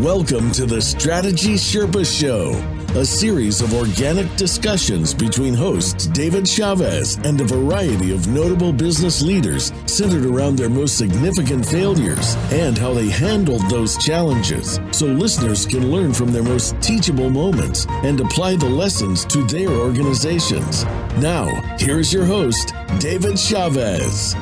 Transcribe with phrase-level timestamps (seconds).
[0.00, 2.52] Welcome to the Strategy Sherpa Show,
[2.98, 9.20] a series of organic discussions between hosts David Chavez and a variety of notable business
[9.20, 15.66] leaders centered around their most significant failures and how they handled those challenges so listeners
[15.66, 20.86] can learn from their most teachable moments and apply the lessons to their organizations.
[21.18, 21.44] Now,
[21.78, 24.34] here's your host, David Chavez.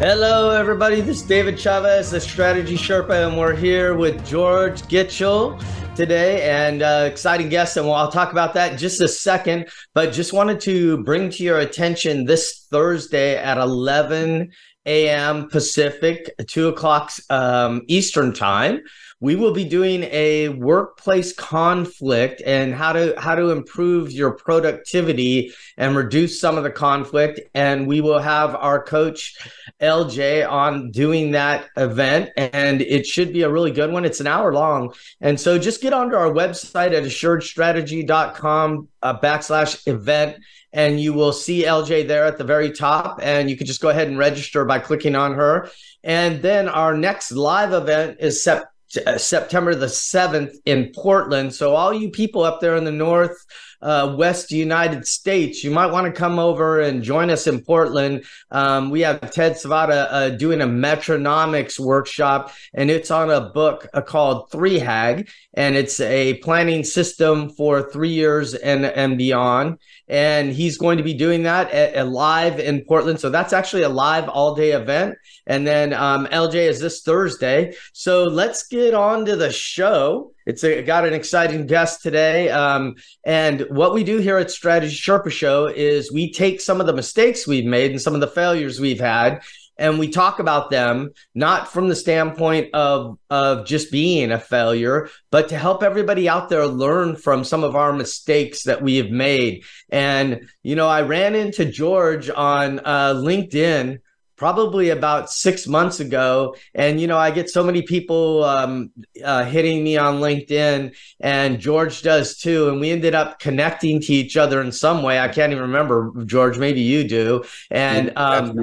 [0.00, 1.02] Hello, everybody.
[1.02, 5.62] This is David Chavez, the Strategy Sherpa, and we're here with George Gitschel
[5.94, 7.76] today and uh, exciting guest.
[7.76, 9.68] And I'll talk about that in just a second.
[9.92, 14.52] But just wanted to bring to your attention this Thursday at 11
[14.86, 15.48] a.m.
[15.50, 18.80] Pacific, 2 o'clock um, Eastern Time
[19.20, 25.52] we will be doing a workplace conflict and how to how to improve your productivity
[25.76, 27.40] and reduce some of the conflict.
[27.54, 29.36] And we will have our coach
[29.80, 34.06] LJ on doing that event and it should be a really good one.
[34.06, 34.94] It's an hour long.
[35.20, 40.38] And so just get onto our website at assuredstrategy.com uh, backslash event
[40.72, 43.18] and you will see LJ there at the very top.
[43.22, 45.68] And you can just go ahead and register by clicking on her.
[46.02, 48.70] And then our next live event is September
[49.06, 51.54] uh, September the 7th in Portland.
[51.54, 53.44] So, all you people up there in the North,
[53.82, 58.24] uh, West United States, you might want to come over and join us in Portland.
[58.50, 63.86] Um, we have Ted Savada uh, doing a metronomics workshop, and it's on a book
[63.94, 69.78] uh, called Three HAG, and it's a planning system for three years and, and beyond
[70.10, 73.20] and he's going to be doing that at, at live in Portland.
[73.20, 75.16] So that's actually a live all day event.
[75.46, 77.74] And then um, LJ is this Thursday.
[77.92, 80.32] So let's get on to the show.
[80.46, 82.48] It's a, got an exciting guest today.
[82.48, 86.88] Um, and what we do here at Strategy Sherpa Show is we take some of
[86.88, 89.42] the mistakes we've made and some of the failures we've had,
[89.80, 95.08] and we talk about them not from the standpoint of of just being a failure
[95.32, 99.10] but to help everybody out there learn from some of our mistakes that we have
[99.10, 99.64] made.
[99.88, 103.98] And you know i ran into george on uh, linkedin
[104.36, 106.54] probably about six months ago.
[106.74, 108.90] And you know i get so many people um,
[109.24, 112.68] uh, hitting me on linkedin and george does too.
[112.68, 115.18] And we ended up connecting to each other in some way.
[115.18, 117.44] I can't even remember george maybe you do.
[117.70, 118.58] And um,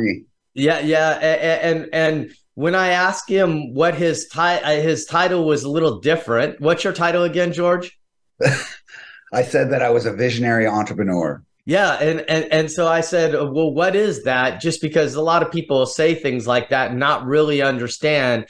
[0.57, 5.63] yeah, yeah, and and when I asked him what his ti- uh, his title was
[5.63, 6.59] a little different.
[6.59, 7.97] What's your title again, George?
[9.34, 11.44] I said that I was a visionary entrepreneur.
[11.66, 14.59] Yeah, and and and so I said, well, what is that?
[14.59, 18.47] Just because a lot of people say things like that and not really understand.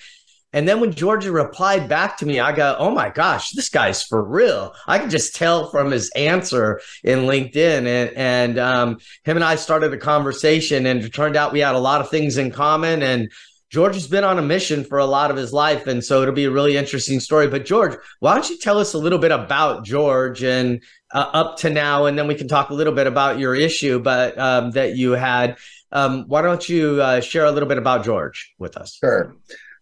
[0.58, 4.02] And then when Georgia replied back to me, I go, oh my gosh, this guy's
[4.02, 4.74] for real.
[4.88, 7.86] I could just tell from his answer in LinkedIn.
[7.86, 11.76] And, and um, him and I started a conversation, and it turned out we had
[11.76, 13.04] a lot of things in common.
[13.04, 13.32] And
[13.70, 15.86] George has been on a mission for a lot of his life.
[15.86, 17.48] And so it'll be a really interesting story.
[17.48, 20.82] But George, why don't you tell us a little bit about George and
[21.14, 22.08] uh, up to now?
[22.08, 25.12] And then we can talk a little bit about your issue but um, that you
[25.12, 25.60] had.
[25.92, 28.98] Um, why don't you uh, share a little bit about George with us?
[29.00, 29.36] Sure.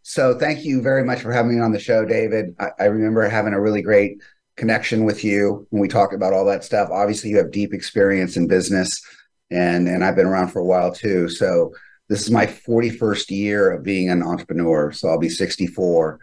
[0.08, 2.56] So thank you very much for having me on the show, David.
[2.60, 4.22] I, I, remember having a really great
[4.56, 6.90] connection with you when we talked about all that stuff.
[6.92, 9.02] Obviously, you have deep experience in business,
[9.50, 11.28] and and I've been around for a while too.
[11.28, 11.74] So
[12.08, 14.92] this is my 41st year of being an entrepreneur.
[14.92, 16.20] So I'll be 64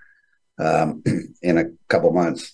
[0.61, 1.03] um,
[1.43, 2.53] in a couple months.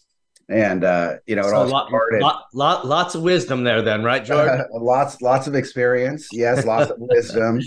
[0.49, 2.23] And uh, you know, it so all lot, started.
[2.23, 4.49] Lot, lot, lots of wisdom there, then, right, George?
[4.49, 6.31] Uh, lots, lots of experience.
[6.33, 7.61] Yes, lots of wisdom,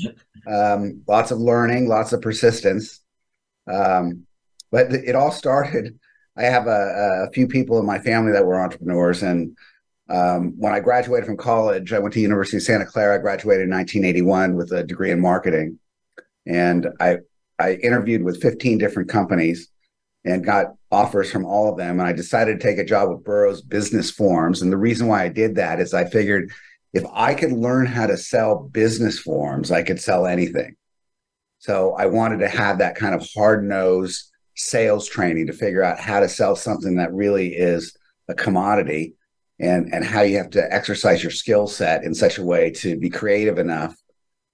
[0.48, 3.00] um, lots of learning, lots of persistence
[3.72, 4.26] um,
[4.72, 5.98] but it all started.
[6.38, 9.56] I have a, a, few people in my family that were entrepreneurs, and
[10.09, 13.16] um, when I graduated from college, I went to University of Santa Clara.
[13.16, 15.80] I graduated in 1981 with a degree in marketing,
[16.46, 17.18] and I
[17.60, 19.70] I interviewed with 15 different companies
[20.26, 22.00] and got offers from all of them.
[22.00, 24.62] And I decided to take a job with Burroughs Business Forms.
[24.62, 26.52] And the reason why I did that is I figured
[26.94, 30.76] if I could learn how to sell business forms, I could sell anything.
[31.62, 36.00] So I wanted to have that kind of hard nosed sales training to figure out
[36.00, 37.96] how to sell something that really is
[38.28, 39.13] a commodity
[39.60, 42.98] and, and how you have to exercise your skill set in such a way to
[42.98, 43.96] be creative enough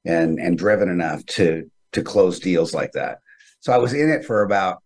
[0.04, 3.20] and, and driven enough to, to close deals like that.
[3.62, 4.84] So I was in it for about,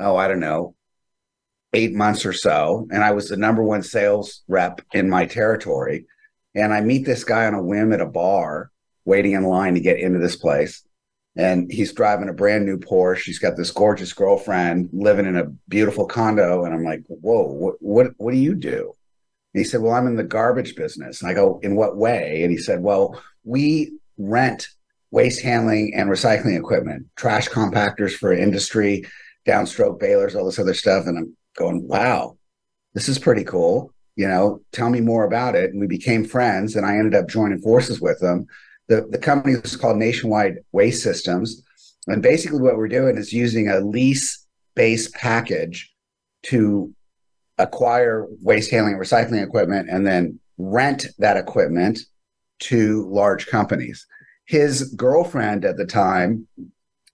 [0.00, 0.74] oh, I don't know,
[1.72, 2.88] eight months or so.
[2.90, 6.06] And I was the number one sales rep in my territory.
[6.56, 8.72] And I meet this guy on a whim at a bar
[9.04, 10.82] waiting in line to get into this place
[11.36, 13.24] and he's driving a brand new Porsche.
[13.24, 16.64] He's got this gorgeous girlfriend living in a beautiful condo.
[16.64, 18.94] And I'm like, whoa, what, what, what do you do?
[19.54, 21.22] And he said, well, I'm in the garbage business.
[21.22, 22.42] And I go, in what way?
[22.42, 24.68] And he said, well, we rent
[25.10, 29.04] waste handling and recycling equipment, trash compactors for industry,
[29.46, 31.06] downstroke balers, all this other stuff.
[31.06, 32.36] And I'm going, wow,
[32.94, 33.92] this is pretty cool.
[34.16, 35.70] You know, tell me more about it.
[35.70, 38.46] And we became friends, and I ended up joining forces with them.
[38.92, 41.62] The, the company was called Nationwide Waste Systems.
[42.08, 45.90] And basically, what we're doing is using a lease based package
[46.42, 46.92] to
[47.56, 52.00] acquire waste handling and recycling equipment and then rent that equipment
[52.58, 54.06] to large companies.
[54.44, 56.46] His girlfriend at the time,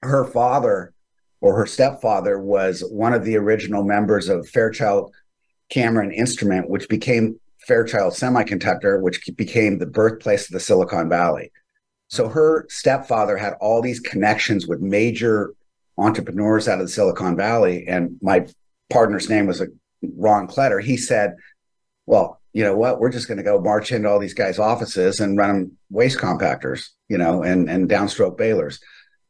[0.03, 0.93] her father
[1.41, 5.15] or her stepfather was one of the original members of Fairchild
[5.71, 7.39] Camera and Instrument, which became
[7.69, 11.53] Fairchild Semiconductor, which became the birthplace of the Silicon Valley.
[12.09, 15.55] So her stepfather had all these connections with major
[15.99, 17.87] entrepreneurs out of the Silicon Valley.
[17.87, 18.47] And my
[18.91, 19.63] partner's name was
[20.17, 20.83] Ron Kletter.
[20.83, 21.37] He said,
[22.07, 22.99] Well, you know what?
[22.99, 26.19] We're just going to go march into all these guys' offices and run them waste
[26.19, 28.81] compactors, you know, and, and downstroke balers.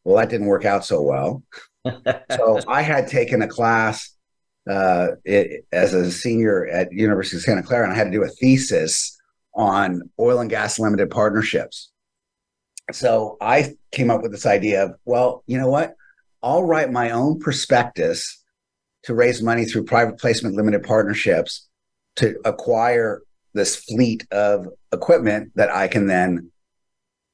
[0.05, 1.43] Well, that didn't work out so well.
[2.31, 4.15] so I had taken a class
[4.69, 8.23] uh, it, as a senior at University of Santa Clara, and I had to do
[8.23, 9.19] a thesis
[9.55, 11.91] on oil and gas limited partnerships.
[12.93, 15.94] So I came up with this idea of, well, you know what?
[16.43, 18.43] I'll write my own prospectus
[19.05, 21.69] to raise money through private placement limited partnerships
[22.17, 23.23] to acquire
[23.55, 26.50] this fleet of equipment that I can then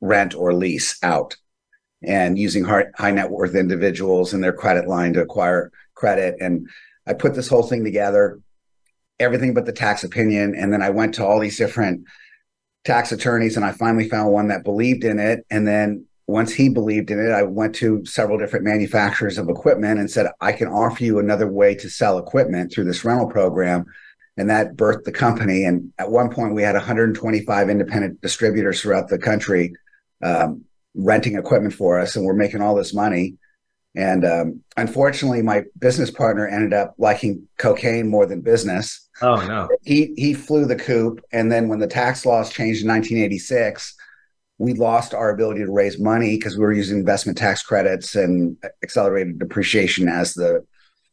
[0.01, 1.37] rent or lease out
[2.03, 6.37] and using high net worth individuals and their credit line to acquire credit.
[6.41, 6.69] And
[7.07, 8.41] I put this whole thing together,
[9.19, 10.55] everything but the tax opinion.
[10.55, 12.05] And then I went to all these different
[12.85, 15.45] tax attorneys and I finally found one that believed in it.
[15.51, 20.01] And then once he believed in it, I went to several different manufacturers of equipment
[20.01, 23.85] and said, I can offer you another way to sell equipment through this rental program.
[24.37, 25.65] And that birthed the company.
[25.65, 29.75] And at one point, we had 125 independent distributors throughout the country
[30.23, 30.65] um,
[30.95, 33.37] renting equipment for us, and we're making all this money.
[33.95, 39.04] And um, unfortunately, my business partner ended up liking cocaine more than business.
[39.23, 39.69] Oh no!
[39.83, 43.95] He he flew the coop, and then when the tax laws changed in 1986,
[44.59, 48.57] we lost our ability to raise money because we were using investment tax credits and
[48.83, 50.65] accelerated depreciation as the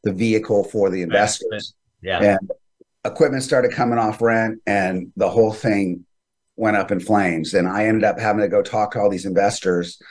[0.04, 1.74] the vehicle for the investors.
[2.02, 2.22] Yeah.
[2.22, 2.52] And
[3.06, 6.06] equipment started coming off rent, and the whole thing
[6.56, 7.54] went up in flames.
[7.54, 10.02] And I ended up having to go talk to all these investors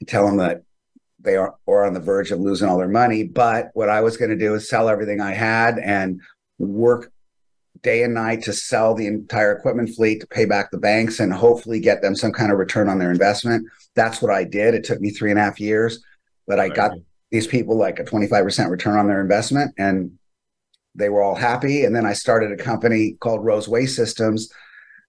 [0.00, 0.62] and tell them that
[1.20, 3.24] they are, or on the verge of losing all their money.
[3.24, 6.20] But what I was going to do is sell everything I had and
[6.58, 7.10] work
[7.84, 11.32] day and night to sell the entire equipment fleet to pay back the banks and
[11.32, 13.64] hopefully get them some kind of return on their investment.
[13.94, 14.74] That's what I did.
[14.74, 16.02] It took me three and a half years,
[16.48, 16.92] but I got
[17.30, 20.18] these people like a 25% return on their investment and
[20.96, 21.84] they were all happy.
[21.84, 24.50] And then I started a company called Rose Waste Systems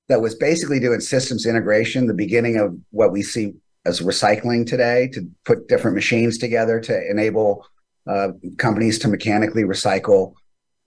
[0.08, 3.54] that was basically doing systems integration, the beginning of what we see
[3.86, 7.66] as recycling today, to put different machines together to enable
[8.08, 10.34] uh, companies to mechanically recycle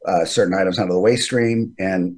[0.07, 2.17] uh, certain items out of the waste stream, and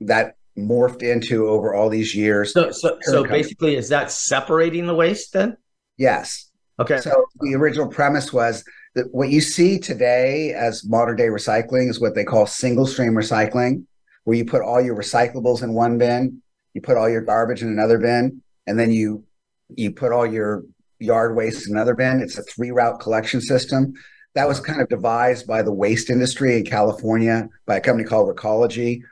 [0.00, 2.52] that morphed into over all these years.
[2.52, 5.56] So, so, so basically, is that separating the waste then?
[5.96, 6.50] Yes.
[6.78, 6.98] Okay.
[6.98, 8.64] So the original premise was
[8.94, 13.12] that what you see today as modern day recycling is what they call single stream
[13.12, 13.84] recycling,
[14.24, 16.42] where you put all your recyclables in one bin
[16.74, 19.24] you put all your garbage in another bin, and then you
[19.74, 20.64] you put all your
[20.98, 22.20] yard waste in another bin.
[22.20, 23.92] It's a three route collection system.
[24.34, 28.34] That was kind of devised by the waste industry in California by a company called
[28.34, 29.02] Recology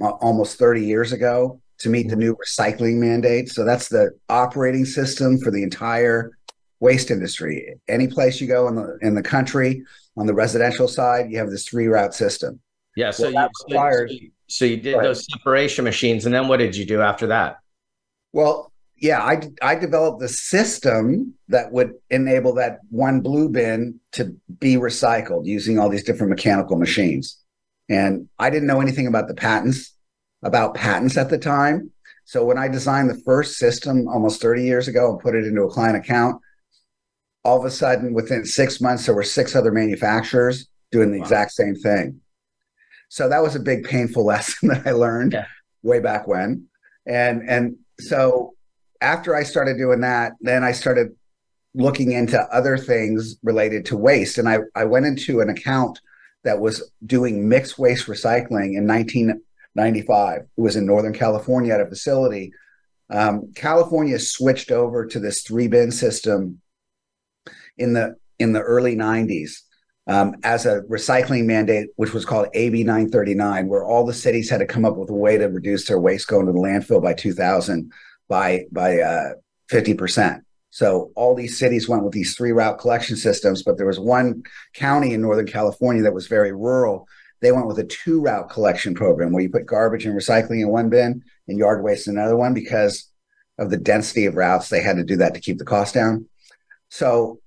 [0.00, 3.48] uh, almost 30 years ago to meet the new recycling mandate.
[3.48, 6.32] So that's the operating system for the entire
[6.80, 7.74] waste industry.
[7.88, 9.82] Any place you go in the in the country
[10.16, 12.60] on the residential side, you have this three route system.
[12.96, 16.56] Yeah, so, well, you, requires, so, so you did those separation machines, and then what
[16.56, 17.58] did you do after that?
[18.32, 18.67] Well,
[19.00, 24.74] yeah, I I developed the system that would enable that one blue bin to be
[24.74, 27.38] recycled using all these different mechanical machines.
[27.88, 29.94] And I didn't know anything about the patents,
[30.42, 31.90] about patents at the time.
[32.24, 35.62] So when I designed the first system almost 30 years ago and put it into
[35.62, 36.42] a client account,
[37.44, 41.24] all of a sudden within six months there were six other manufacturers doing the wow.
[41.24, 42.20] exact same thing.
[43.08, 45.46] So that was a big painful lesson that I learned yeah.
[45.82, 46.66] way back when.
[47.06, 48.54] And and so
[49.00, 51.14] after I started doing that, then I started
[51.74, 54.38] looking into other things related to waste.
[54.38, 56.00] And I, I went into an account
[56.44, 60.40] that was doing mixed waste recycling in 1995.
[60.40, 62.52] It was in Northern California at a facility.
[63.10, 66.60] Um, California switched over to this three bin system
[67.76, 69.62] in the in the early 90s
[70.06, 74.58] um, as a recycling mandate, which was called AB 939, where all the cities had
[74.58, 77.12] to come up with a way to reduce their waste going to the landfill by
[77.12, 77.92] 2000
[78.28, 79.30] by by uh,
[79.70, 80.40] 50%.
[80.70, 84.42] So all these cities went with these three route collection systems, but there was one
[84.74, 87.06] county in Northern California that was very rural.
[87.40, 90.68] They went with a two route collection program where you put garbage and recycling in
[90.68, 93.10] one bin and yard waste in another one because
[93.58, 94.68] of the density of routes.
[94.68, 96.26] They had to do that to keep the cost down.
[96.90, 97.40] So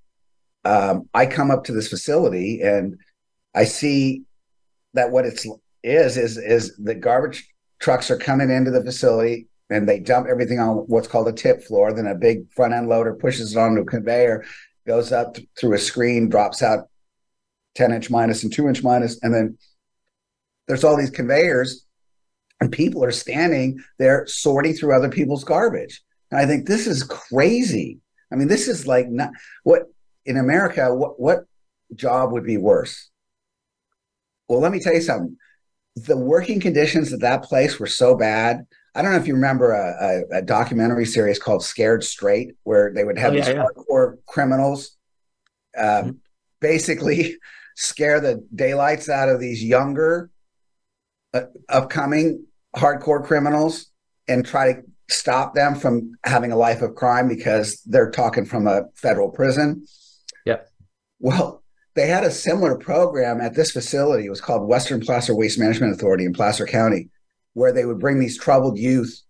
[0.65, 2.97] um, I come up to this facility and
[3.53, 4.23] I see
[4.93, 5.45] that what it's
[5.83, 7.47] is is is the garbage
[7.79, 11.63] trucks are coming into the facility and they dump everything on what's called a tip
[11.63, 11.93] floor.
[11.93, 14.45] Then a big front end loader pushes it onto a conveyor,
[14.85, 16.89] goes up through a screen, drops out
[17.75, 19.57] 10 inch minus and two inch minus, and then
[20.67, 21.85] there's all these conveyors
[22.59, 26.01] and people are standing there sorting through other people's garbage.
[26.29, 27.99] And I think this is crazy.
[28.31, 29.31] I mean, this is like not
[29.63, 29.83] what
[30.25, 31.39] in America, what, what
[31.95, 33.09] job would be worse?
[34.47, 35.37] Well, let me tell you something.
[35.95, 38.65] The working conditions at that place were so bad.
[38.93, 42.91] I don't know if you remember a, a, a documentary series called Scared Straight, where
[42.93, 43.63] they would have oh, yeah, these yeah.
[43.63, 44.97] hardcore criminals
[45.77, 46.11] um, mm-hmm.
[46.59, 47.37] basically
[47.75, 50.29] scare the daylights out of these younger,
[51.33, 52.45] uh, upcoming
[52.75, 53.87] hardcore criminals
[54.27, 58.67] and try to stop them from having a life of crime because they're talking from
[58.67, 59.85] a federal prison.
[60.45, 60.61] Yeah.
[61.19, 61.63] Well,
[61.95, 64.25] they had a similar program at this facility.
[64.25, 67.09] It was called Western Placer Waste Management Authority in Placer County,
[67.53, 69.21] where they would bring these troubled youth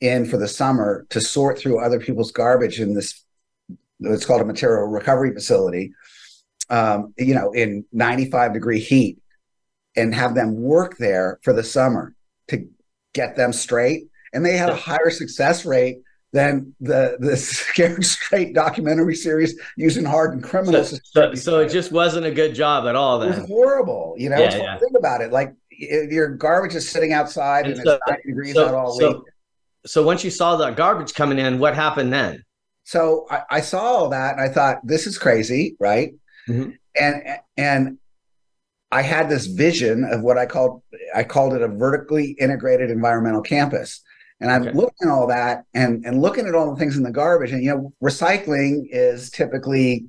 [0.00, 3.24] in for the summer to sort through other people's garbage in this.
[4.00, 5.92] It's called a material recovery facility.
[6.70, 9.20] Um, you know, in 95 degree heat,
[9.96, 12.14] and have them work there for the summer
[12.48, 12.66] to
[13.12, 14.08] get them straight.
[14.32, 15.98] And they had a higher success rate
[16.32, 20.90] than the the scared straight documentary series using hardened criminals.
[20.90, 23.18] So, so, so, it just wasn't a good job at all.
[23.18, 24.14] Then it was horrible.
[24.16, 24.78] You know, yeah, yeah.
[24.78, 25.32] think about it.
[25.32, 28.98] Like your garbage is sitting outside and, and so, it's ninety degrees so, out all
[28.98, 29.16] week.
[29.86, 32.44] So once you saw the garbage coming in, what happened then?
[32.84, 36.12] So I, I saw all that and I thought, this is crazy, right?
[36.48, 36.70] Mm-hmm.
[37.00, 37.98] And and
[38.92, 40.82] I had this vision of what I called
[41.14, 44.02] I called it a vertically integrated environmental campus.
[44.40, 44.72] And I'm okay.
[44.72, 47.52] looking at all that and and looking at all the things in the garbage.
[47.52, 50.06] And you know, recycling is typically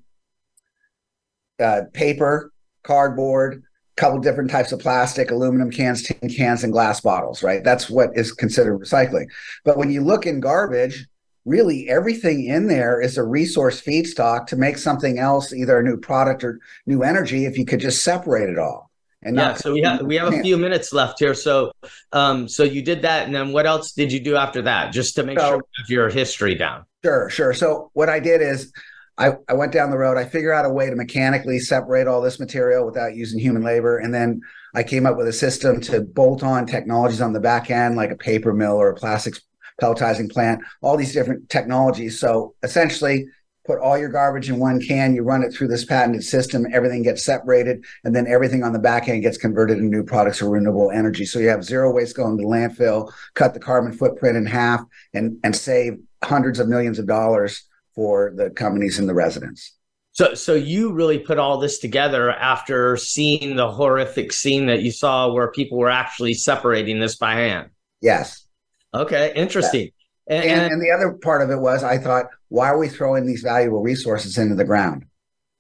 [1.62, 2.52] uh, paper,
[2.84, 3.64] cardboard,
[3.98, 7.44] couple different types of plastic, aluminum cans, tin cans, and glass bottles.
[7.44, 9.28] Right, that's what is considered recycling.
[9.64, 11.08] But when you look in garbage,
[11.46, 15.98] really everything in there is a resource feedstock to make something else, either a new
[15.98, 17.46] product or new energy.
[17.46, 18.92] If you could just separate it all.
[19.24, 21.36] And yeah, so we have we have a few minutes left here.
[21.36, 21.72] So,
[22.12, 25.14] um, so you did that, and then what else did you do after that, just
[25.16, 26.86] to make so, sure have your history down?
[27.04, 27.54] Sure, sure.
[27.54, 28.74] So what I did is,
[29.22, 30.18] I I went down the road.
[30.18, 34.00] I figured out a way to mechanically separate all this material without using human labor,
[34.00, 34.42] and then
[34.74, 38.12] I came up with a system to bolt on technologies on the back end, like
[38.12, 39.42] a paper mill or a plastics
[39.80, 42.20] pelletizing plant, all these different technologies.
[42.20, 43.26] So essentially,
[43.66, 47.04] put all your garbage in one can, you run it through this patented system, everything
[47.04, 50.50] gets separated, and then everything on the back end gets converted into new products or
[50.50, 51.26] renewable energy.
[51.26, 54.82] So you have zero waste going to landfill, cut the carbon footprint in half,
[55.14, 59.76] and and save hundreds of millions of dollars for the companies and the residents.
[60.14, 64.92] So, so you really put all this together after seeing the horrific scene that you
[64.92, 67.70] saw, where people were actually separating this by hand.
[68.02, 68.46] Yes.
[68.94, 69.90] Okay, interesting.
[70.30, 70.36] Yeah.
[70.36, 73.26] And, and, and, the other part of it was I thought, why are we throwing
[73.26, 75.06] these valuable resources into the ground?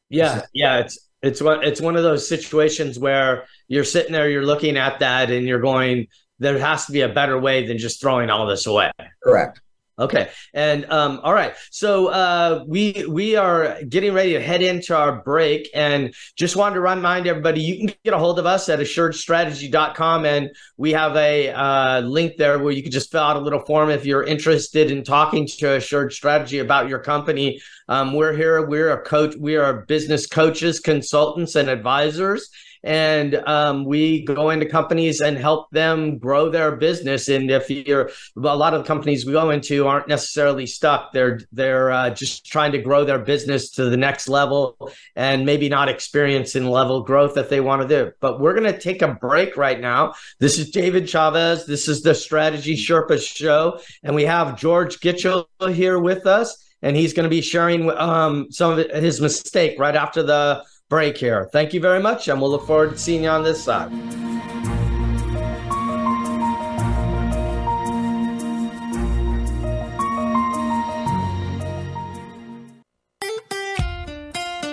[0.10, 4.46] Yeah, yeah, it's it's one it's one of those situations where you're sitting there, you're
[4.46, 6.08] looking at that, and you're going,
[6.40, 8.92] there has to be a better way than just throwing all this away.
[9.24, 9.62] Correct.
[10.02, 10.30] Okay.
[10.56, 11.54] And um, all right.
[11.70, 16.76] So uh, we we are getting ready to head into our break and just wanted
[16.76, 21.16] to remind everybody you can get a hold of us at assuredstrategy.com and we have
[21.16, 24.24] a uh, link there where you can just fill out a little form if you're
[24.24, 27.62] interested in talking to Assured Strategy about your company.
[27.88, 28.66] Um, we're here.
[28.66, 29.36] We're a coach.
[29.36, 32.50] We are business coaches, consultants, and advisors
[32.84, 37.30] and um, we go into companies and help them grow their business.
[37.30, 41.92] And if you're a lot of companies we go into aren't necessarily stuck; they're they're
[41.92, 46.66] uh, just trying to grow their business to the next level and maybe not experiencing
[46.66, 48.12] level growth that they want to do.
[48.20, 50.14] But we're going to take a break right now.
[50.40, 51.66] This is David Chavez.
[51.66, 56.96] This is the Strategy Sherpa Show, and we have George Gitschel here with us and
[56.96, 61.46] he's going to be sharing um, some of his mistake right after the break here.
[61.54, 63.90] Thank you very much, and we'll look forward to seeing you on this side.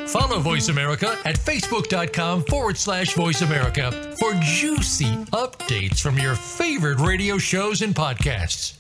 [0.09, 6.99] Follow Voice America at facebook.com forward slash voice America for juicy updates from your favorite
[6.99, 8.75] radio shows and podcasts.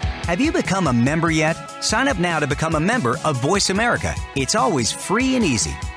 [0.00, 1.54] Have you become a member yet?
[1.84, 4.12] Sign up now to become a member of Voice America.
[4.34, 5.74] It's always free and easy.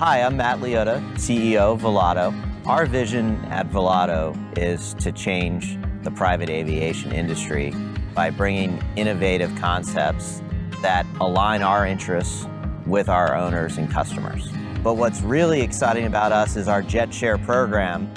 [0.00, 2.32] Hi, I'm Matt Liotta, CEO of Volato.
[2.66, 7.74] Our vision at Volato is to change the private aviation industry
[8.14, 10.42] by bringing innovative concepts
[10.80, 12.46] that align our interests
[12.86, 14.50] with our owners and customers.
[14.82, 18.10] But what's really exciting about us is our Jet Share program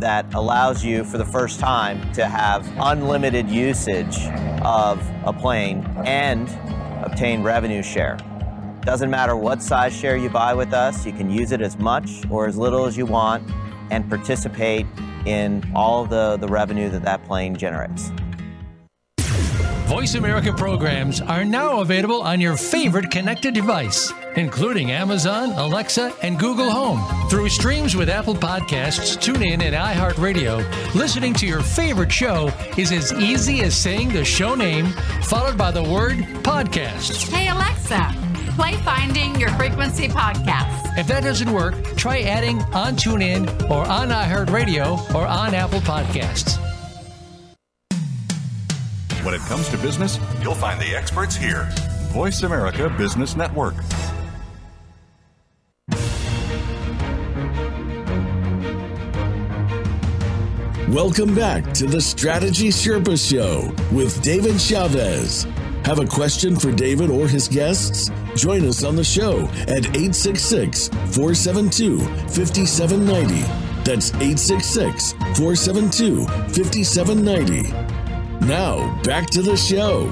[0.00, 4.18] that allows you for the first time to have unlimited usage
[4.62, 6.50] of a plane and
[7.02, 8.18] obtain revenue share.
[8.82, 12.28] Doesn't matter what size share you buy with us, you can use it as much
[12.30, 13.48] or as little as you want
[13.90, 14.86] and participate
[15.24, 18.10] in all the, the revenue that that plane generates.
[19.86, 26.38] Voice America programs are now available on your favorite connected device, including Amazon, Alexa, and
[26.38, 27.28] Google Home.
[27.28, 33.12] Through streams with Apple Podcasts, TuneIn, and iHeartRadio, listening to your favorite show is as
[33.12, 34.86] easy as saying the show name
[35.22, 37.30] followed by the word podcast.
[37.30, 38.21] Hey, Alexa,
[38.54, 40.98] play Finding Your Frequency podcast.
[40.98, 46.58] If that doesn't work, try adding on TuneIn or on iHeartRadio or on Apple Podcasts.
[49.24, 51.68] When it comes to business, you'll find the experts here.
[52.10, 53.74] Voice America Business Network.
[60.88, 65.46] Welcome back to the Strategy Sherpa Show with David Chavez.
[65.84, 68.08] Have a question for David or his guests?
[68.36, 73.40] Join us on the show at 866 472 5790.
[73.82, 78.46] That's 866 472 5790.
[78.46, 80.08] Now, back to the show.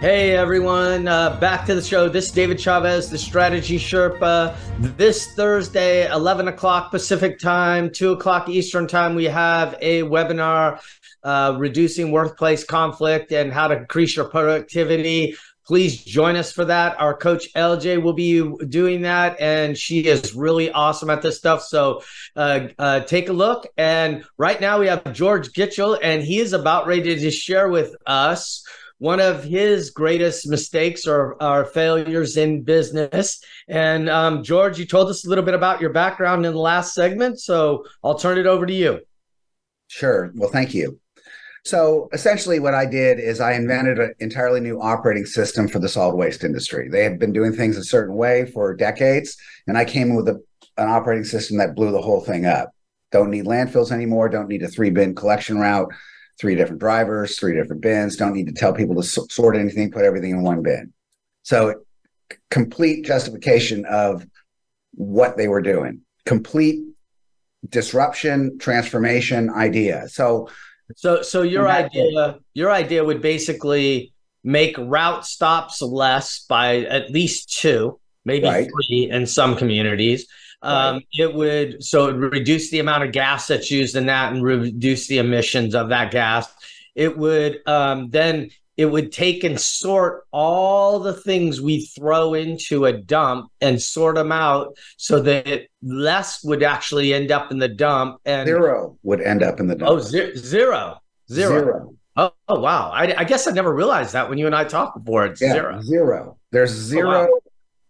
[0.00, 2.08] Hey everyone, uh, back to the show.
[2.08, 4.56] This is David Chavez, the Strategy Sherpa.
[4.96, 10.80] This Thursday, 11 o'clock Pacific time, 2 o'clock Eastern time, we have a webinar
[11.22, 15.36] uh, reducing workplace conflict and how to increase your productivity.
[15.66, 16.98] Please join us for that.
[17.00, 21.62] Our coach LJ will be doing that, and she is really awesome at this stuff.
[21.62, 22.02] So
[22.34, 23.68] uh, uh, take a look.
[23.76, 27.94] And right now we have George Gitschel, and he is about ready to share with
[28.06, 28.64] us
[29.00, 33.42] one of his greatest mistakes or, or failures in business.
[33.66, 36.94] And um, George, you told us a little bit about your background in the last
[36.94, 39.00] segment, so I'll turn it over to you.
[39.88, 40.30] Sure.
[40.34, 41.00] Well, thank you.
[41.64, 45.88] So essentially, what I did is I invented an entirely new operating system for the
[45.88, 46.88] solid waste industry.
[46.88, 50.42] They had been doing things a certain way for decades, and I came with a,
[50.78, 52.70] an operating system that blew the whole thing up.
[53.12, 54.28] Don't need landfills anymore.
[54.28, 55.92] Don't need a three bin collection route
[56.40, 58.16] three different drivers, three different bins.
[58.16, 60.92] Don't need to tell people to sort anything, put everything in one bin.
[61.42, 61.82] So,
[62.50, 64.26] complete justification of
[64.92, 66.82] what they were doing, complete
[67.68, 70.08] disruption, transformation idea.
[70.08, 70.48] So,
[70.96, 77.52] so, so your idea, your idea would basically make route stops less by at least
[77.58, 78.68] two, maybe right.
[78.70, 80.26] three in some communities
[80.62, 81.06] um, right.
[81.12, 84.42] It would so it would reduce the amount of gas that's used in that and
[84.42, 86.52] reduce the emissions of that gas.
[86.94, 88.50] It would um, then
[88.80, 94.14] it would take and sort all the things we throw into a dump and sort
[94.14, 99.20] them out so that less would actually end up in the dump and zero would
[99.20, 99.90] end up in the dump.
[99.90, 101.50] Oh, zero, zero, zero.
[101.50, 101.94] zero.
[102.16, 102.90] Oh, oh, wow.
[102.90, 105.26] I, I, guess I never realized that when you and I talked before.
[105.26, 105.82] It's yeah, zero.
[105.82, 106.38] Zero.
[106.50, 107.40] There's zero oh, wow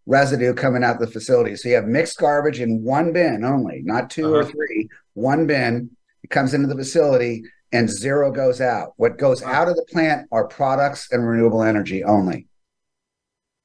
[0.07, 1.55] residue coming out the facility.
[1.55, 4.35] So you have mixed garbage in one bin only, not 2 uh-huh.
[4.35, 5.89] or three, one bin.
[6.25, 8.95] It comes into the facility and zero goes out.
[8.97, 12.49] What goes out of the plant are products and renewable energy only.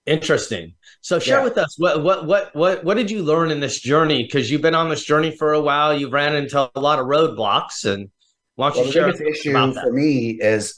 [0.06, 0.76] Interesting.
[1.02, 1.44] So share yeah.
[1.44, 4.24] with us what what what what what did you learn in this journey?
[4.24, 5.98] Because you've been on this journey for a while.
[5.98, 8.10] You've ran into a lot of roadblocks, and
[8.56, 9.12] why don't well, you share?
[9.12, 10.76] The biggest issue for me is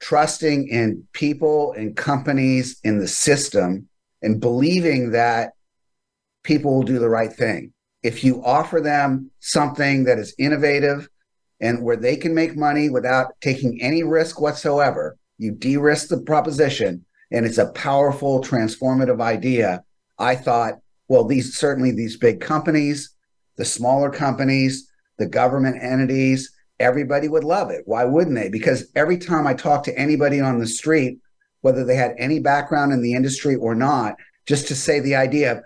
[0.00, 3.88] trusting in people and companies in the system
[4.22, 5.52] and believing that
[6.44, 7.72] people will do the right thing.
[8.04, 11.08] If you offer them something that is innovative
[11.60, 16.20] and where they can make money without taking any risk whatsoever, you de risk the
[16.20, 19.82] proposition and it's a powerful, transformative idea.
[20.18, 20.74] I thought,
[21.08, 23.10] well, these certainly these big companies,
[23.56, 27.82] the smaller companies, the government entities, everybody would love it.
[27.86, 28.48] Why wouldn't they?
[28.48, 31.18] Because every time I talk to anybody on the street
[31.60, 34.16] whether they had any background in the industry or not,
[34.46, 35.62] just to say the idea of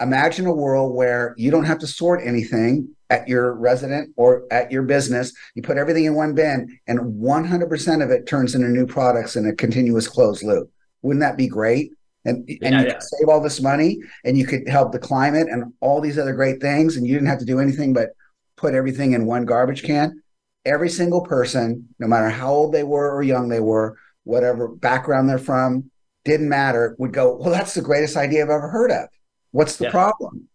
[0.00, 4.72] imagine a world where you don't have to sort anything at your resident or at
[4.72, 5.32] your business.
[5.54, 9.46] You put everything in one bin and 100% of it turns into new products in
[9.46, 10.70] a continuous closed loop.
[11.02, 11.92] Wouldn't that be great?
[12.24, 12.92] And, Yeah, and you yeah.
[12.94, 16.32] could save all this money and you could help the climate and all these other
[16.32, 16.96] great things.
[16.96, 18.10] And you didn't have to do anything but
[18.56, 20.20] put everything in one garbage can.
[20.64, 25.28] Every single person, no matter how old they were or young they were, whatever background
[25.28, 25.90] they're from,
[26.24, 29.08] didn't matter, would go, Well, that's the greatest idea I've ever heard of.
[29.52, 29.90] What's the Yeah.
[29.90, 30.48] problem?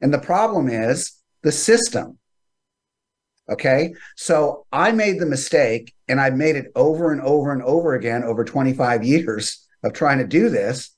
[0.00, 2.18] And the problem is the system.
[3.50, 3.94] Okay.
[4.16, 8.22] So I made the mistake and I've made it over and over and over again
[8.22, 10.94] over 25 years of trying to do this,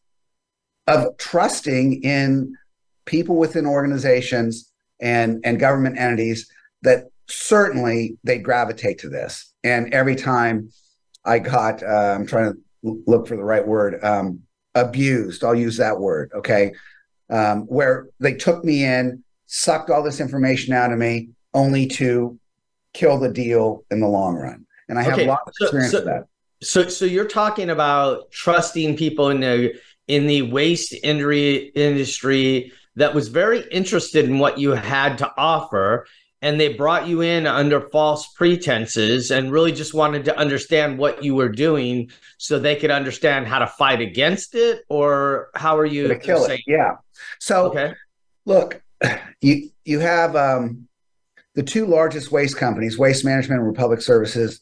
[0.86, 2.54] of trusting in
[3.06, 6.50] people within organizations and, and government entities
[6.82, 9.52] that certainly they gravitate to this.
[9.64, 10.70] And every time
[11.24, 14.40] I got, uh, I'm trying to look for the right word, um,
[14.74, 16.30] abused, I'll use that word.
[16.34, 16.72] Okay.
[17.30, 22.38] Um, where they took me in, sucked all this information out of me, only to
[22.92, 24.66] kill the deal in the long run.
[24.88, 26.24] And I have Okay, a lot of so- experience so- with that.
[26.62, 29.74] So, so you're talking about trusting people in the
[30.08, 36.06] in the waste industry industry that was very interested in what you had to offer,
[36.40, 41.22] and they brought you in under false pretenses and really just wanted to understand what
[41.24, 45.86] you were doing, so they could understand how to fight against it, or how are
[45.86, 46.60] you To kill it.
[46.66, 46.92] Yeah.
[47.40, 47.92] So Okay,
[48.46, 48.80] look,
[49.40, 50.88] you you have um,
[51.54, 54.60] the two largest waste companies, Waste Management and Republic Services,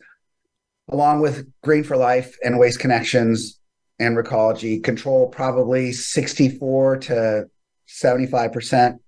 [0.90, 3.59] along with Green for Life and Waste Connections
[3.98, 7.50] and Recology, control probably 64 to
[7.87, 9.00] 75 percent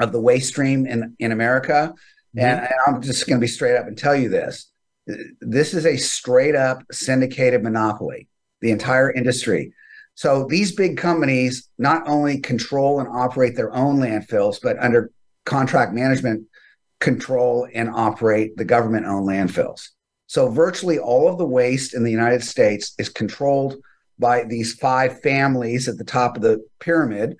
[0.00, 1.94] of the waste stream in in America.
[2.36, 4.70] And, and I'm just going to be straight up and tell you this:
[5.40, 8.28] this is a straight up syndicated monopoly.
[8.60, 9.72] The entire industry.
[10.14, 15.10] So these big companies not only control and operate their own landfills, but under
[15.46, 16.46] contract management,
[17.00, 19.88] control and operate the government owned landfills.
[20.26, 23.76] So virtually all of the waste in the United States is controlled
[24.18, 27.36] by these five families at the top of the pyramid.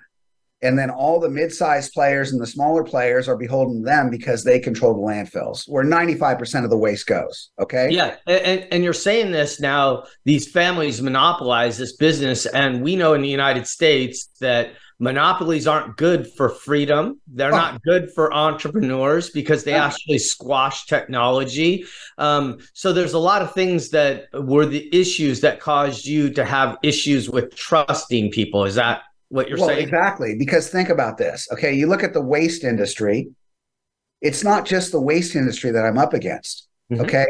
[0.63, 4.43] And then all the mid-sized players and the smaller players are beholden to them because
[4.43, 7.49] they control the landfills, where 95% of the waste goes.
[7.59, 7.89] Okay.
[7.89, 10.03] yeah, and and you're saying this now.
[10.25, 15.97] These families monopolize this business, and we know in the United States that monopolies aren't
[15.97, 17.19] good for freedom.
[17.25, 17.57] They're Oh.
[17.57, 19.87] not good for entrepreneurs because they Yeah.
[19.87, 21.85] actually squash technology.
[22.19, 26.45] Um, so there's a lot of things that were the issues that caused you to
[26.45, 28.63] have issues with trusting people.
[28.65, 29.87] Is that what you're well, saying?
[29.87, 30.35] exactly.
[30.35, 31.47] Because think about this.
[31.53, 33.29] Okay, you look at the waste industry.
[34.21, 36.67] It's not just the waste industry that I'm up against.
[36.91, 37.01] Mhm.
[37.01, 37.25] Okay.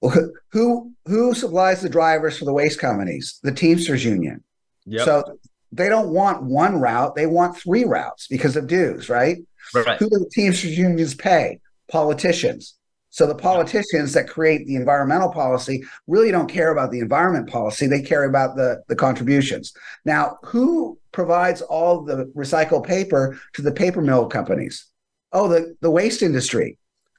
[0.00, 3.38] Well, Who who supplies the drivers for the waste companies?
[3.42, 4.42] The Teamsters Union.
[4.86, 5.04] Yep.
[5.04, 5.38] So
[5.70, 9.38] they don't want one route; they want three routes because of dues, right?
[9.74, 9.98] right.
[9.98, 11.60] Who do the Teamsters unions pay?
[11.90, 12.74] Politicians.
[13.12, 17.86] So the politicians that create the environmental policy really don't care about the environment policy.
[17.86, 19.74] They care about the, the contributions.
[20.06, 24.86] Now, who provides all the recycled paper to the paper mill companies?
[25.30, 26.78] Oh, the, the waste industry.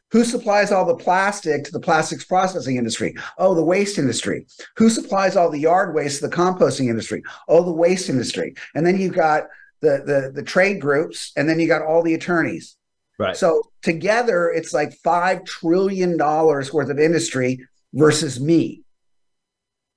[0.10, 3.16] Who supplies all the plastic to the plastics processing industry?
[3.38, 4.48] Oh, the waste industry.
[4.78, 7.22] Who supplies all the yard waste to the composting industry?
[7.48, 8.56] Oh, the waste industry.
[8.74, 9.44] And then you've got
[9.82, 12.78] the, the, the trade groups, and then you got all the attorneys.
[13.20, 13.36] Right.
[13.38, 17.60] So together, it's like five trillion dollars worth of industry
[17.94, 18.82] versus me,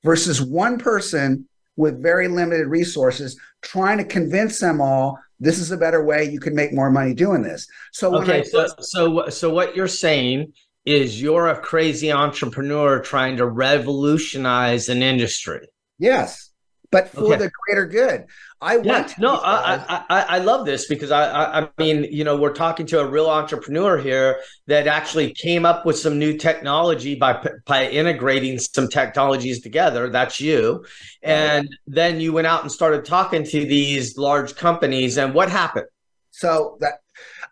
[0.04, 5.76] versus one person with very limited resources trying to convince them all this is a
[5.76, 6.24] better way.
[6.24, 7.66] You can make more money doing this.
[7.92, 10.52] So Okay, I so so so what you're saying
[10.86, 15.66] is you're a crazy entrepreneur trying to revolutionize an industry.
[15.98, 16.50] yes,
[16.90, 17.36] but for Okay.
[17.38, 18.24] the greater good.
[18.60, 22.04] I Yeah, want no, I, I I I love this because I, I I mean
[22.04, 26.18] you know we're talking to a real entrepreneur here that actually came up with some
[26.18, 30.08] new technology by by integrating some technologies together.
[30.08, 30.84] That's you,
[31.22, 35.18] and then you went out and started talking to these large companies.
[35.18, 35.86] And what happened?
[36.30, 36.94] So that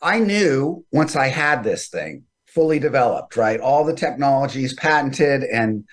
[0.03, 3.61] I knew once I had this thing fully developed, right?
[3.61, 5.85] All the technologies patented and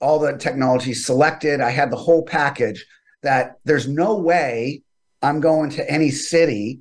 [0.00, 1.60] all the technologies selected.
[1.60, 2.84] I had the whole package
[3.26, 4.82] that there's no way
[5.20, 6.78] I'm going to any city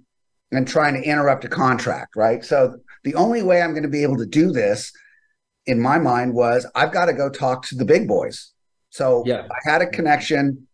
[0.51, 2.45] and trying to interrupt a contract, right?
[2.45, 4.91] So the only way I'm going to be able to do this
[5.65, 8.53] in my mind was I've got to go talk to the big boys.
[8.91, 9.47] So Yeah.
[9.49, 10.67] I had a connection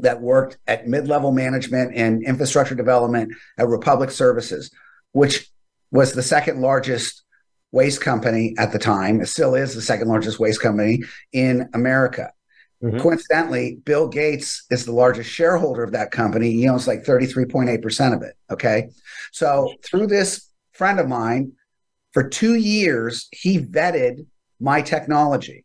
[0.00, 4.72] that worked at mid-level management and infrastructure development at Republic Services,
[5.12, 5.48] which
[5.92, 7.22] was the second largest
[7.70, 9.20] waste company at the time.
[9.20, 12.32] It still is the second largest waste company in America.
[12.82, 12.98] Mm-hmm.
[12.98, 16.52] Coincidentally, Bill Gates is the largest shareholder of that company.
[16.52, 18.34] He owns like 33.8% of it.
[18.50, 18.90] Okay.
[19.32, 21.52] So through this friend of mine,
[22.12, 24.26] for two years, he vetted
[24.60, 25.64] my technology.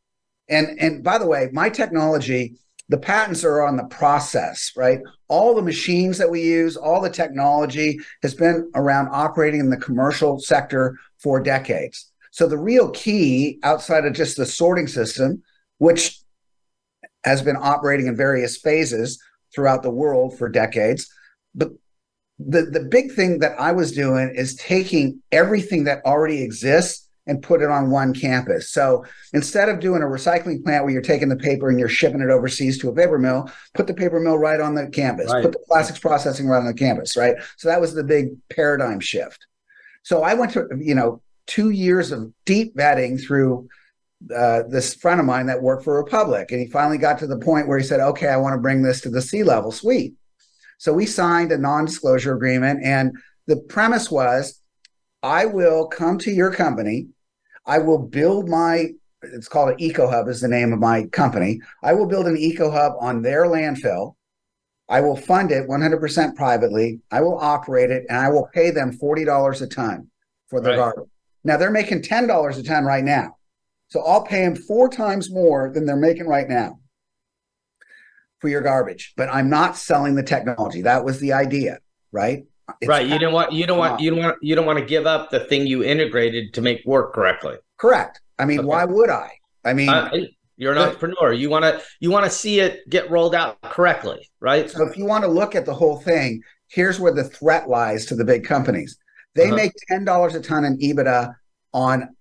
[0.49, 2.55] And, and by the way, my technology,
[2.89, 4.99] the patents are on the process, right?
[5.29, 9.77] All the machines that we use, all the technology has been around operating in the
[9.77, 12.11] commercial sector for decades.
[12.31, 15.43] So the real key outside of just the sorting system,
[15.77, 16.20] which
[17.23, 19.21] has been operating in various phases
[19.53, 21.11] throughout the world for decades,
[21.53, 21.69] but
[22.39, 27.43] the, the big thing that I was doing is taking everything that already exists and
[27.43, 28.71] put it on one campus.
[28.71, 32.21] So instead of doing a recycling plant where you're taking the paper and you're shipping
[32.21, 35.43] it overseas to a paper mill, put the paper mill right on the campus, right.
[35.43, 37.35] put the plastics processing right on the campus, right?
[37.57, 39.45] So that was the big paradigm shift.
[40.03, 43.69] So I went to, you know, two years of deep vetting through
[44.35, 46.51] uh, this friend of mine that worked for Republic.
[46.51, 48.81] And he finally got to the point where he said, okay, I want to bring
[48.81, 50.13] this to the C level suite.
[50.77, 52.81] So we signed a non disclosure agreement.
[52.83, 53.15] And
[53.47, 54.61] the premise was
[55.23, 57.07] I will come to your company.
[57.65, 58.89] I will build my,
[59.21, 61.61] it's called an eco hub, is the name of my company.
[61.83, 64.15] I will build an eco hub on their landfill.
[64.89, 66.99] I will fund it 100% privately.
[67.11, 70.09] I will operate it and I will pay them $40 a ton
[70.49, 70.75] for the right.
[70.75, 71.09] garbage.
[71.43, 73.37] Now they're making $10 a ton right now.
[73.91, 76.79] So I'll pay them four times more than they're making right now
[78.39, 79.13] for your garbage.
[79.17, 80.81] But I'm not selling the technology.
[80.81, 81.79] That was the idea,
[82.11, 82.45] right?
[82.79, 83.05] It's right.
[83.05, 85.29] You don't want you don't want you don't want you don't want to give up
[85.29, 87.55] the thing you integrated to make work correctly.
[87.77, 88.21] Correct.
[88.39, 88.65] I mean, okay.
[88.65, 89.31] why would I?
[89.65, 90.09] I mean, uh,
[90.55, 91.33] you're an but, entrepreneur.
[91.33, 94.69] You want to you want to see it get rolled out correctly, right?
[94.69, 98.05] So if you want to look at the whole thing, here's where the threat lies
[98.05, 98.97] to the big companies.
[99.35, 99.55] They uh-huh.
[99.55, 101.33] make ten dollars a ton in EBITDA
[101.73, 102.15] on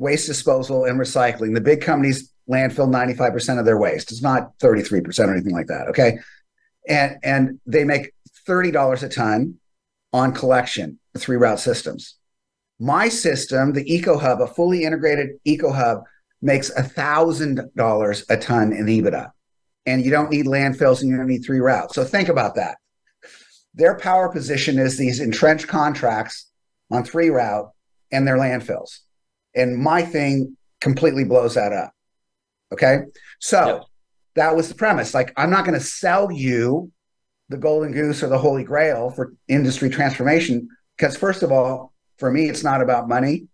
[0.00, 1.54] waste disposal and recycling.
[1.54, 4.10] The big companies landfill 95% of their waste.
[4.10, 5.88] It's not 33% or anything like that.
[5.88, 6.18] Okay.
[6.88, 8.12] And and they make
[8.48, 9.56] $30 a ton
[10.12, 12.16] on collection, three route systems.
[12.80, 16.04] My system, the Eco Hub, a fully integrated Eco Hub,
[16.40, 19.30] makes $1,000 a ton in EBITDA.
[19.84, 21.94] And you don't need landfills and you don't need three routes.
[21.94, 22.78] So think about that.
[23.74, 26.50] Their power position is these entrenched contracts
[26.90, 27.70] on three route
[28.10, 29.00] and their landfills.
[29.54, 31.92] And my thing completely blows that up.
[32.72, 33.00] Okay.
[33.40, 33.82] So yep.
[34.36, 35.12] that was the premise.
[35.12, 36.92] Like, I'm not going to sell you
[37.50, 42.30] the golden goose or the holy grail for industry transformation because first of all for
[42.30, 43.46] me it's not about money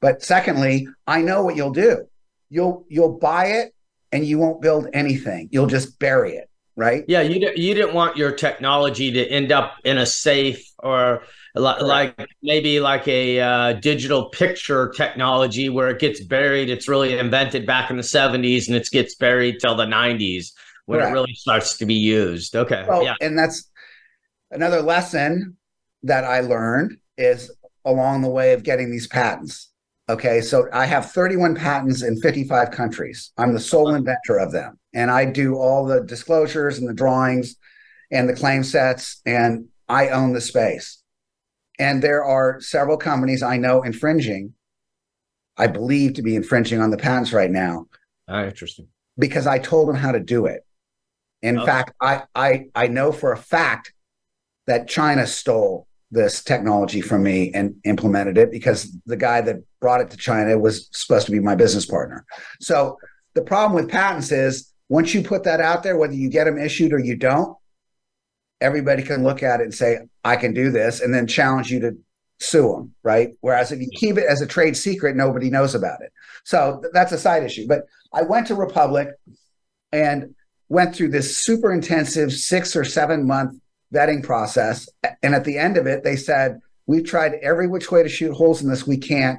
[0.00, 2.06] but secondly i know what you'll do
[2.48, 3.74] you'll you'll buy it
[4.12, 8.16] and you won't build anything you'll just bury it right yeah you, you didn't want
[8.16, 14.30] your technology to end up in a safe or like maybe like a uh, digital
[14.30, 18.88] picture technology where it gets buried it's really invented back in the 70s and it
[18.90, 20.52] gets buried till the 90s
[20.86, 21.10] when Correct.
[21.10, 22.56] it really starts to be used.
[22.56, 22.84] Okay.
[22.88, 23.14] Well, yeah.
[23.20, 23.70] And that's
[24.50, 25.56] another lesson
[26.02, 27.50] that I learned is
[27.84, 29.70] along the way of getting these patents.
[30.08, 30.40] Okay.
[30.40, 33.32] So I have 31 patents in 55 countries.
[33.38, 34.78] I'm the sole inventor of them.
[34.94, 37.56] And I do all the disclosures and the drawings
[38.10, 41.01] and the claim sets, and I own the space.
[41.78, 44.54] And there are several companies I know infringing,
[45.56, 47.86] I believe to be infringing on the patents right now.
[48.28, 48.88] Ah, interesting.
[49.18, 50.64] Because I told them how to do it.
[51.42, 51.66] In okay.
[51.66, 53.92] fact, I, I I know for a fact
[54.66, 60.00] that China stole this technology from me and implemented it because the guy that brought
[60.00, 62.24] it to China was supposed to be my business partner.
[62.60, 62.98] So
[63.34, 66.58] the problem with patents is once you put that out there, whether you get them
[66.58, 67.56] issued or you don't,
[68.62, 71.80] everybody can look at it and say, I can do this, and then challenge you
[71.80, 71.96] to
[72.40, 73.30] sue them, right?
[73.40, 76.12] Whereas if you keep it as a trade secret, nobody knows about it.
[76.44, 77.66] So th- that's a side issue.
[77.66, 79.08] But I went to Republic
[79.92, 80.34] and
[80.68, 83.60] went through this super intensive six or seven month
[83.92, 84.88] vetting process.
[85.22, 88.32] And at the end of it, they said, We've tried every which way to shoot
[88.34, 88.86] holes in this.
[88.86, 89.38] We can't.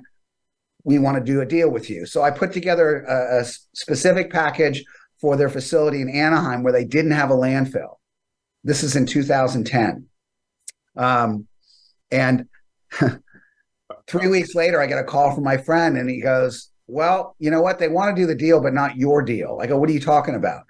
[0.86, 2.06] We want to do a deal with you.
[2.06, 4.84] So I put together a, a specific package
[5.20, 7.96] for their facility in Anaheim where they didn't have a landfill.
[8.63, 10.06] This is in 2010.
[10.95, 11.47] Um,
[12.12, 12.47] and
[14.08, 17.52] three weeks later, I get a call from my friend and he goes, Well, you
[17.52, 17.80] know what?
[17.80, 19.60] They want to do the deal, but not your deal.
[19.62, 20.63] I go, What are you talking about?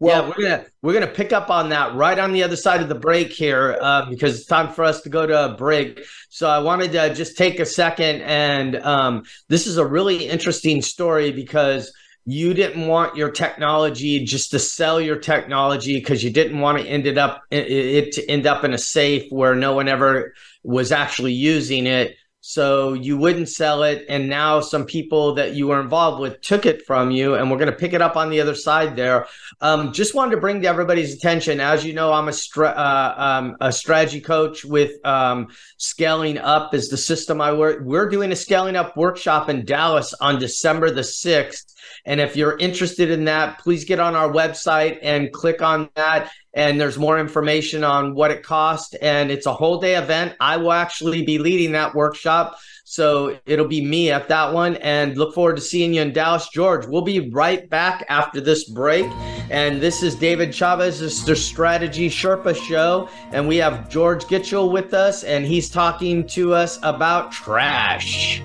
[0.00, 2.80] Well, yeah, we're gonna we're gonna pick up on that right on the other side
[2.80, 6.04] of the break here uh, because it's time for us to go to a break.
[6.28, 10.82] So I wanted to just take a second, and um, this is a really interesting
[10.82, 11.92] story because
[12.24, 16.84] you didn't want your technology just to sell your technology because you didn't want to
[16.84, 20.92] end it up it to end up in a safe where no one ever was
[20.92, 22.16] actually using it.
[22.40, 24.06] so you wouldn't sell it.
[24.08, 27.58] And now some people that you were involved with took it from you and we're
[27.58, 29.26] going to pick it up on the other side there.
[29.60, 33.14] Um, just wanted to bring to everybody's attention as you know i'm a, stra- uh,
[33.16, 38.30] um, a strategy coach with um, scaling up is the system i work we're doing
[38.32, 41.74] a scaling up workshop in dallas on december the 6th
[42.04, 46.30] and if you're interested in that, please get on our website and click on that.
[46.54, 48.94] And there's more information on what it costs.
[48.94, 50.34] And it's a whole day event.
[50.40, 52.58] I will actually be leading that workshop.
[52.84, 54.76] So it'll be me at that one.
[54.76, 56.86] And look forward to seeing you in Dallas, George.
[56.86, 59.04] We'll be right back after this break.
[59.50, 61.00] And this is David Chavez.
[61.00, 63.08] This is the Strategy Sherpa Show.
[63.30, 68.42] And we have George Gitschel with us, and he's talking to us about trash.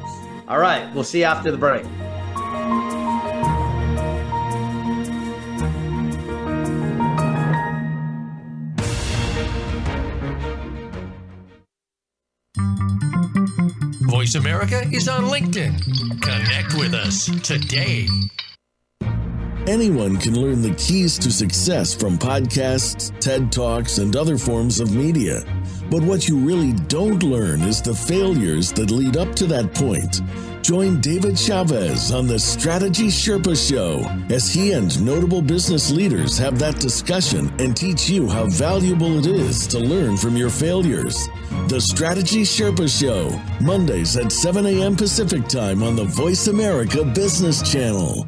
[0.47, 0.93] All right.
[0.93, 1.85] We'll see you after the break.
[14.63, 16.21] America is on LinkedIn.
[16.21, 18.07] Connect with us today.
[19.67, 24.95] Anyone can learn the keys to success from podcasts, TED Talks, and other forms of
[24.95, 25.43] media.
[25.89, 30.21] But what you really don't learn is the failures that lead up to that point.
[30.63, 36.57] Join David Chavez on the Strategy Sherpa Show as he and notable business leaders have
[36.59, 41.27] that discussion and teach you how valuable it is to learn from your failures.
[41.69, 44.95] The Strategy Sherpa Show, Mondays at 7 a.m.
[44.97, 48.27] Pacific Time on the Voice America Business Channel.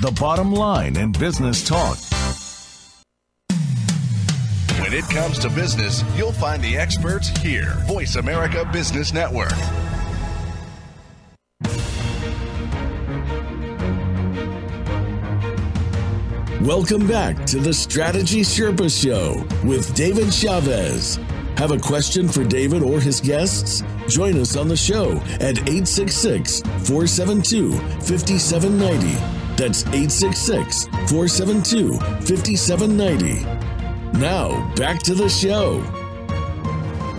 [0.00, 1.98] the bottom line in business talk.
[4.80, 7.74] When it comes to business, you'll find the experts here.
[7.86, 9.52] Voice America Business Network.
[16.60, 21.16] Welcome back to the Strategy Sherpa Show with David Chavez.
[21.56, 23.82] Have a question for David or his guests?
[24.08, 33.64] Join us on the show at 866 472 5790 that's 866 472 5790.
[34.18, 35.82] Now, back to the show.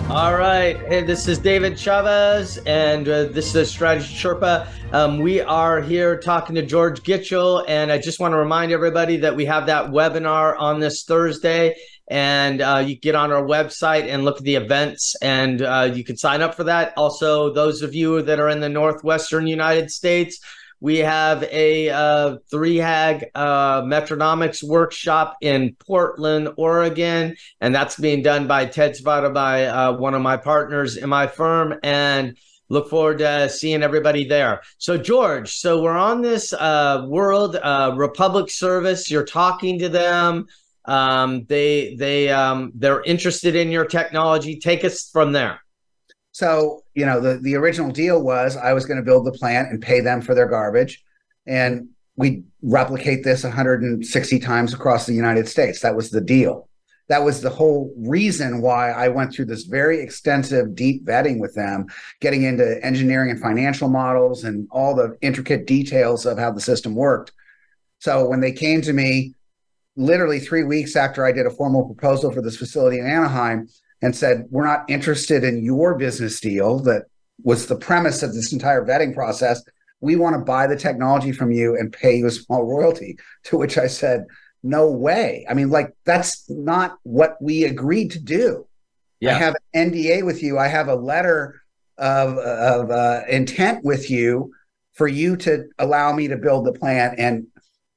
[0.09, 0.77] All right.
[0.87, 4.67] Hey, this is David Chavez, and uh, this is Strategy Sherpa.
[4.93, 9.17] Um, we are here talking to George Gitschel, and I just want to remind everybody
[9.17, 11.75] that we have that webinar on this Thursday.
[12.07, 16.03] And uh, you get on our website and look at the events, and uh, you
[16.03, 16.93] can sign up for that.
[16.95, 20.39] Also, those of you that are in the Northwestern United States,
[20.85, 28.21] we have a uh, Three HAG uh, metronomics workshop in Portland, Oregon, and that's being
[28.21, 31.73] done by Ted Svada, by uh, one of my partners in my firm.
[31.81, 32.37] And
[32.69, 34.61] look forward to seeing everybody there.
[34.77, 39.09] So, George, so we're on this uh, World uh, Republic Service.
[39.09, 40.45] You're talking to them.
[40.85, 44.59] Um, they they um, they're interested in your technology.
[44.59, 45.64] Take us from there.
[46.35, 49.69] So, you know, the, the original deal was I was going to build the plant
[49.69, 51.01] and pay them for their garbage.
[51.47, 55.79] And we replicate this 160 times across the United States.
[55.79, 56.67] That was the deal.
[57.07, 61.55] That was the whole reason why I went through this very extensive, deep vetting with
[61.55, 61.85] them,
[62.19, 66.95] getting into engineering and financial models and all the intricate details of how the system
[66.95, 67.31] worked.
[67.99, 69.35] So when they came to me,
[69.95, 73.69] literally three weeks after I did a formal proposal for this facility in Anaheim,
[74.01, 77.03] and said, We're not interested in your business deal that
[77.43, 79.63] was the premise of this entire vetting process.
[80.01, 83.17] We want to buy the technology from you and pay you a small royalty.
[83.45, 84.25] To which I said,
[84.63, 85.45] No way.
[85.49, 88.67] I mean, like, that's not what we agreed to do.
[89.19, 89.35] Yeah.
[89.35, 91.61] I have an NDA with you, I have a letter
[91.97, 94.51] of, of uh, intent with you
[94.93, 97.47] for you to allow me to build the plant and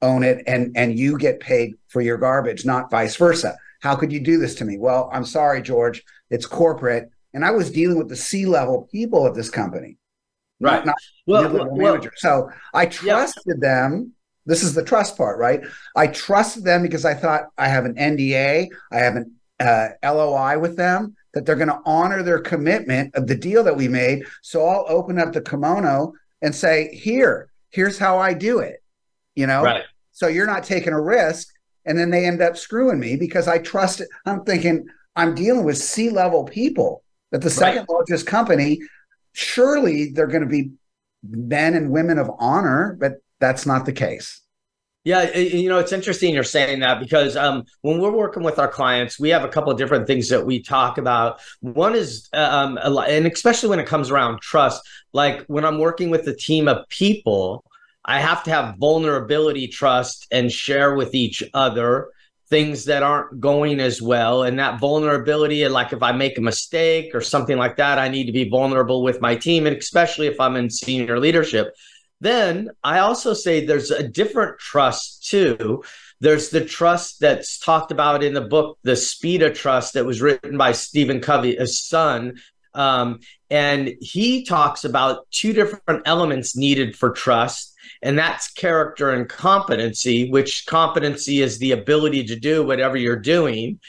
[0.01, 4.11] own it and and you get paid for your garbage not vice versa how could
[4.11, 4.77] you do this to me?
[4.77, 6.03] Well, I'm sorry, George.
[6.29, 7.09] It's corporate.
[7.33, 9.97] And I was dealing with the C level people of this company.
[10.59, 10.85] Right.
[10.85, 14.13] Not, well, well, So I trusted them.
[14.45, 15.61] This is the trust part, right?
[15.95, 20.57] I trusted them because I thought I have an NDA, I have an uh, LOI
[20.59, 24.25] with them that they're going to honor their commitment of the deal that we made.
[24.41, 28.81] So I'll open up the kimono and say, "Here, here's how I do it."
[29.35, 29.63] You know.
[29.63, 29.83] Right.
[30.11, 31.47] So you're not taking a risk
[31.89, 34.07] and then they end up screwing me because I trust it.
[34.25, 34.85] I'm thinking
[35.15, 37.89] I'm dealing with C level people at the second right.
[37.89, 38.79] largest company.
[39.33, 40.71] surely they're going to be
[41.23, 44.41] men and women of honor, but that's not the case.
[45.03, 48.67] Yeah, you know, it's interesting you're saying that because um, when we're working with our
[48.67, 51.39] clients, we have a couple of different things that we talk about.
[51.61, 56.27] One is, um, and especially when it comes around trust, like when I'm working with
[56.27, 57.63] a team of people,
[58.09, 62.09] I have to have vulnerability trust and share with each other
[62.49, 64.41] things that aren't going as well.
[64.41, 68.25] And that vulnerability, like if I make a mistake or something like that, I need
[68.25, 71.75] to be vulnerable with my team, and especially if I'm in senior leadership.
[72.19, 75.83] Then I also say there's a different trust too.
[76.19, 80.19] There's the trust that's talked about in the book, The Speed of Trust, that was
[80.19, 82.39] written by Stephen Covey, Covey's son.
[82.73, 83.19] Um,
[83.51, 90.29] and he talks about two different elements needed for trust, and that's character and competency,
[90.29, 93.79] which competency is the ability to do whatever you're doing.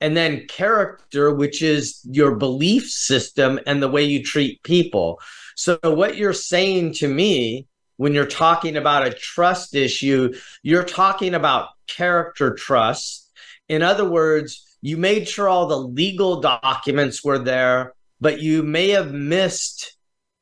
[0.00, 5.20] And then character, which is your belief system and the way you treat people.
[5.56, 7.66] So, what you're saying to me
[7.98, 13.30] when you're talking about a trust issue, you're talking about character trust.
[13.68, 18.88] In other words, you made sure all the legal documents were there, but you may
[18.88, 19.98] have missed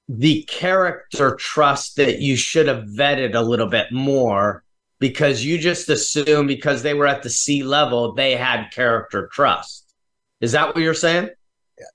[0.09, 4.65] the character trust that you should have vetted a little bit more
[4.99, 9.95] because you just assume because they were at the C level, they had character trust.
[10.41, 11.31] Is that what you're saying?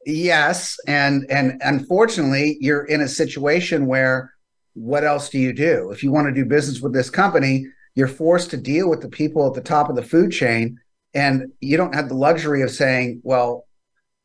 [0.06, 4.34] Yes, and and unfortunately, you're in a situation where
[4.74, 5.92] what else do you do?
[5.92, 9.10] If you want to do business with this company, you're forced to deal with the
[9.10, 10.80] people at the top of the food chain.
[11.14, 13.68] And you don't have the luxury of saying, well,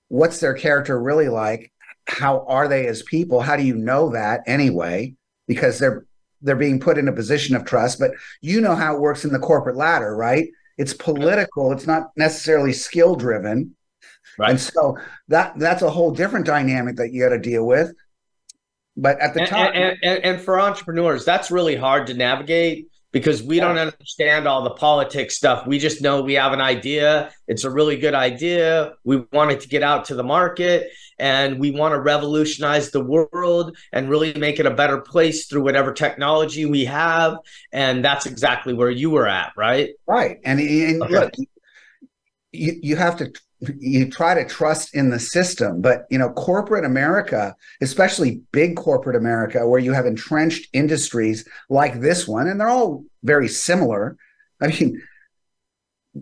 [0.09, 1.70] what's their character really like?
[2.09, 3.40] How are they as people?
[3.40, 5.14] How do you know that anyway?
[5.46, 6.06] Because they're
[6.40, 9.32] they're being put in a position of trust, but you know how it works in
[9.32, 10.48] the corporate ladder, right?
[10.76, 13.74] It's political, it's not necessarily skill driven.
[14.38, 14.50] Right.
[14.50, 14.96] And so
[15.28, 17.92] that that's a whole different dynamic that you got to deal with.
[18.96, 22.88] But at the and, time, and, and, and, for entrepreneurs, that's really hard to navigate
[23.12, 23.68] because we yeah.
[23.68, 25.66] don't understand all the politics stuff.
[25.66, 27.32] We just know we have an idea.
[27.46, 28.94] It's a really good idea.
[29.04, 33.02] We want it to get out to the market and we want to revolutionize the
[33.02, 37.38] world and really make it a better place through whatever technology we have.
[37.72, 39.90] And that's exactly where you were at, right?
[40.06, 40.38] Right.
[40.44, 41.12] And, and okay.
[41.12, 41.32] look,
[42.52, 43.32] you, you have to
[43.78, 45.80] you try to trust in the system.
[45.80, 52.00] But you know corporate america especially big corporate america where you have entrenched industries like
[52.00, 54.16] this one and they're all very similar.
[54.61, 55.00] I mean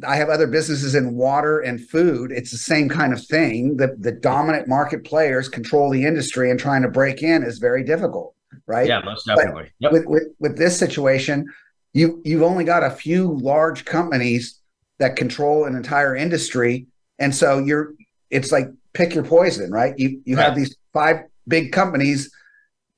[0.07, 2.30] i have other businesses in water and food.
[2.30, 3.76] It's the same kind of thing.
[3.76, 7.84] The, the dominant market players control the industry and trying to break in is very
[7.84, 8.34] difficult
[8.66, 8.87] right?
[8.87, 9.70] Yeah most definitely.
[9.80, 9.93] Yep.
[9.93, 11.47] with, with with this situation
[11.93, 14.61] you you've only got a few large companies
[14.99, 16.87] that control an entire industry
[17.19, 17.95] and so you're
[18.31, 19.95] it's like pick your poison, right?
[19.99, 20.45] You you right.
[20.45, 22.31] have these five big companies,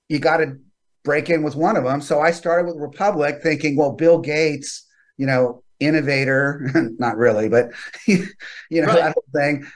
[0.09, 0.57] you got to
[1.05, 2.01] break in with one of them.
[2.01, 7.71] So I started with Republic thinking, well, Bill Gates, you know, innovator, not really, but
[8.07, 8.27] you
[8.71, 8.97] know, right.
[8.97, 9.67] that whole thing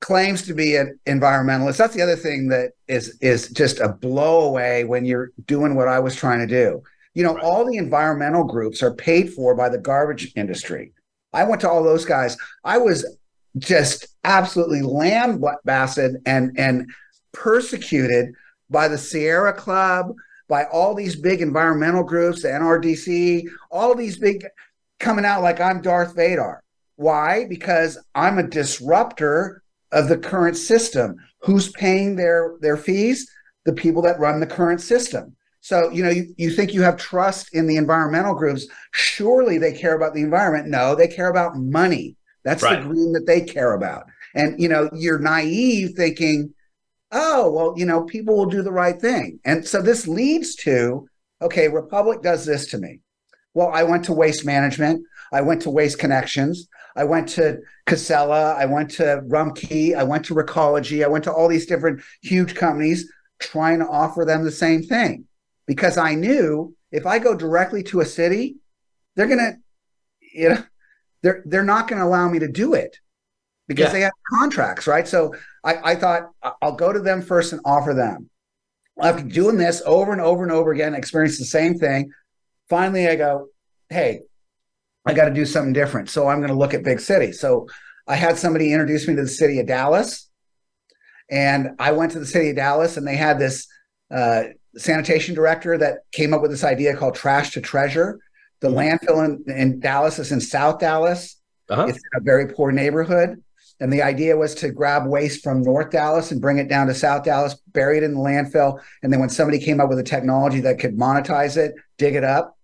[0.00, 1.76] claims to be an environmentalist.
[1.76, 5.88] That's the other thing that is is just a blow away when you're doing what
[5.88, 6.82] I was trying to do.
[7.14, 7.44] You know, right.
[7.44, 10.92] all the environmental groups are paid for by the garbage industry.
[11.32, 12.36] I went to all those guys.
[12.64, 13.17] I was
[13.56, 16.90] just absolutely lambasted and and
[17.32, 18.34] persecuted
[18.70, 20.14] by the Sierra Club,
[20.48, 24.46] by all these big environmental groups, the NRDC, all these big
[24.98, 26.62] coming out like I'm Darth Vader.
[26.96, 27.46] Why?
[27.48, 31.16] Because I'm a disruptor of the current system.
[31.42, 33.30] Who's paying their their fees?
[33.64, 35.36] The people that run the current system.
[35.60, 38.66] So, you know, you, you think you have trust in the environmental groups.
[38.92, 40.68] Surely they care about the environment.
[40.68, 42.16] No, they care about money.
[42.44, 42.80] That's right.
[42.80, 44.06] the green that they care about.
[44.34, 46.54] And you know, you're naive thinking,
[47.12, 49.40] oh, well, you know, people will do the right thing.
[49.44, 51.08] And so this leads to,
[51.42, 53.00] okay, Republic does this to me.
[53.54, 58.54] Well, I went to waste management, I went to waste connections, I went to Casella,
[58.54, 62.54] I went to Rumpke, I went to Recology, I went to all these different huge
[62.54, 63.10] companies
[63.40, 65.24] trying to offer them the same thing.
[65.66, 68.56] Because I knew if I go directly to a city,
[69.14, 69.56] they're gonna,
[70.32, 70.64] you know,
[71.22, 72.96] they're they're not going to allow me to do it
[73.66, 73.92] because yeah.
[73.92, 75.06] they have contracts, right?
[75.06, 76.30] So I, I thought
[76.62, 78.30] I'll go to them first and offer them.
[79.00, 82.10] After doing this over and over and over again, experience the same thing.
[82.68, 83.48] Finally, I go,
[83.88, 84.22] hey,
[85.06, 86.10] I got to do something different.
[86.10, 87.38] So I'm going to look at big cities.
[87.38, 87.68] So
[88.08, 90.28] I had somebody introduce me to the city of Dallas,
[91.30, 93.68] and I went to the city of Dallas, and they had this
[94.10, 94.44] uh,
[94.76, 98.18] sanitation director that came up with this idea called trash to treasure
[98.60, 101.36] the landfill in, in Dallas is in South Dallas.
[101.68, 101.86] Uh-huh.
[101.86, 103.42] It's in a very poor neighborhood.
[103.80, 106.94] And the idea was to grab waste from North Dallas and bring it down to
[106.94, 108.80] South Dallas, bury it in the landfill.
[109.02, 112.24] And then when somebody came up with a technology that could monetize it, dig it
[112.24, 112.56] up,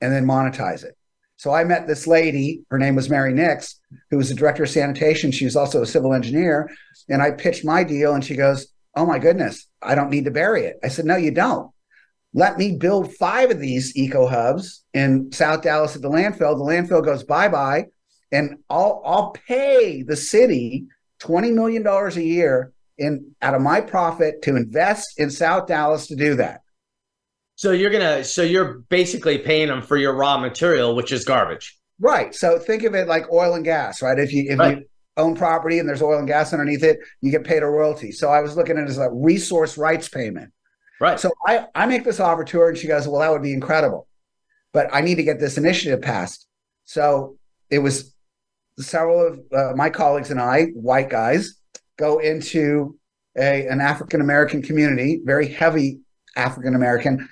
[0.00, 0.94] and then monetize it.
[1.38, 3.80] So I met this lady, her name was Mary Nix,
[4.10, 5.30] who was the director of sanitation.
[5.30, 6.68] She was also a civil engineer.
[7.08, 10.30] And I pitched my deal, and she goes, Oh my goodness, I don't need to
[10.30, 10.78] bury it.
[10.82, 11.70] I said, No, you don't.
[12.34, 16.56] Let me build five of these eco hubs in South Dallas at the landfill.
[16.56, 17.86] The landfill goes bye bye,
[18.30, 20.86] and I'll I'll pay the city
[21.18, 26.06] twenty million dollars a year in out of my profit to invest in South Dallas
[26.08, 26.60] to do that.
[27.56, 31.76] So you're gonna so you're basically paying them for your raw material, which is garbage.
[31.98, 32.34] Right.
[32.34, 34.18] So think of it like oil and gas, right?
[34.18, 34.78] If you if right.
[34.78, 34.84] you
[35.16, 38.12] own property and there's oil and gas underneath it, you get paid a royalty.
[38.12, 40.52] So I was looking at it as a resource rights payment.
[41.00, 41.20] Right.
[41.20, 43.52] So I, I make this offer to her and she goes, Well, that would be
[43.52, 44.08] incredible.
[44.72, 46.46] But I need to get this initiative passed.
[46.84, 47.36] So
[47.70, 48.14] it was
[48.78, 51.58] several of uh, my colleagues and I, white guys,
[51.96, 52.98] go into
[53.36, 56.00] a, an African American community, very heavy
[56.36, 57.28] African American.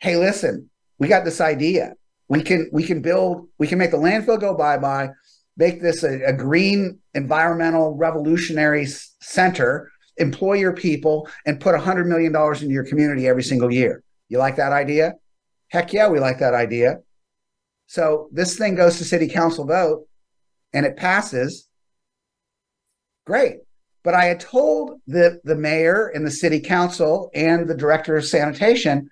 [0.00, 1.94] Hey, listen, we got this idea.
[2.28, 5.10] We can we can build, we can make the landfill go bye bye,
[5.56, 12.34] make this a, a green environmental revolutionary center employ your people, and put $100 million
[12.34, 14.02] into your community every single year.
[14.28, 15.14] You like that idea?
[15.68, 16.98] Heck yeah, we like that idea.
[17.86, 20.06] So this thing goes to city council vote
[20.72, 21.68] and it passes.
[23.26, 23.58] Great.
[24.02, 28.24] But I had told the, the mayor and the city council and the director of
[28.24, 29.10] sanitation,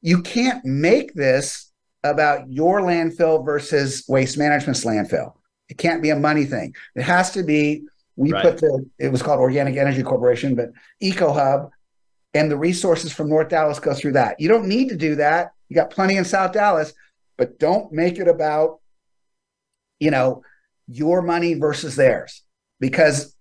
[0.00, 1.72] you can't make this
[2.04, 5.32] about your landfill versus waste management's landfill.
[5.68, 6.74] It can't be a money thing.
[6.94, 7.84] It has to be
[8.18, 8.42] we right.
[8.42, 11.70] put the it was called Organic Energy Corporation, but Eco Hub
[12.34, 14.40] and the resources from North Dallas go through that.
[14.40, 15.52] You don't need to do that.
[15.68, 16.92] You got plenty in South Dallas,
[17.36, 18.80] but don't make it about
[20.00, 20.42] you know
[20.88, 22.42] your money versus theirs
[22.80, 23.36] because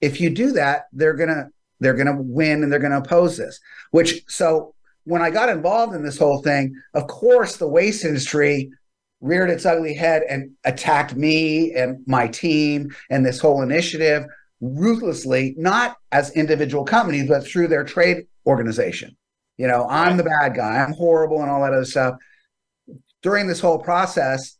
[0.00, 3.60] if you do that, they're gonna they're gonna win and they're gonna oppose this.
[3.92, 8.72] Which so when I got involved in this whole thing, of course, the waste industry
[9.20, 14.24] reared its ugly head and attacked me and my team and this whole initiative
[14.60, 19.16] ruthlessly, not as individual companies, but through their trade organization.
[19.56, 22.14] You know, I'm the bad guy, I'm horrible, and all that other stuff.
[23.22, 24.56] During this whole process,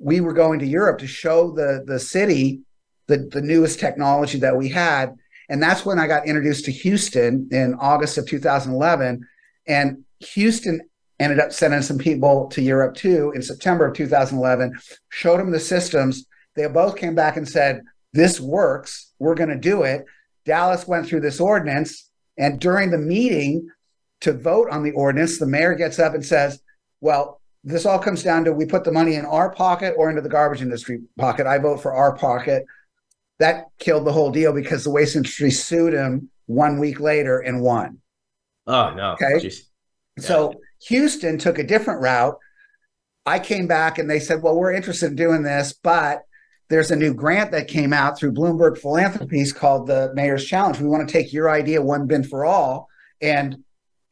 [0.00, 2.62] we were going to Europe to show the the city
[3.06, 5.14] the, the newest technology that we had.
[5.48, 9.26] And that's when I got introduced to Houston in August of 2011.
[9.66, 10.80] And Houston
[11.22, 14.78] ended up sending some people to Europe too in September of 2011,
[15.10, 16.26] showed them the systems.
[16.56, 19.12] They both came back and said, This works.
[19.18, 20.04] We're going to do it.
[20.44, 22.08] Dallas went through this ordinance.
[22.36, 23.68] And during the meeting
[24.22, 26.60] to vote on the ordinance, the mayor gets up and says,
[27.00, 30.22] Well, this all comes down to we put the money in our pocket or into
[30.22, 31.46] the garbage industry pocket.
[31.46, 32.64] I vote for our pocket.
[33.38, 37.60] That killed the whole deal because the waste industry sued him one week later and
[37.60, 37.98] won.
[38.66, 39.12] Oh, no.
[39.12, 39.50] Okay.
[40.18, 40.54] So
[40.88, 42.36] Houston took a different route.
[43.24, 46.22] I came back and they said, well, we're interested in doing this, but
[46.68, 50.80] there's a new grant that came out through Bloomberg Philanthropies called the Mayor's Challenge.
[50.80, 52.88] We want to take your idea, one bin for all,
[53.20, 53.58] and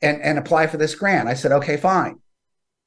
[0.03, 1.29] and and apply for this grant.
[1.29, 2.21] I said, okay, fine.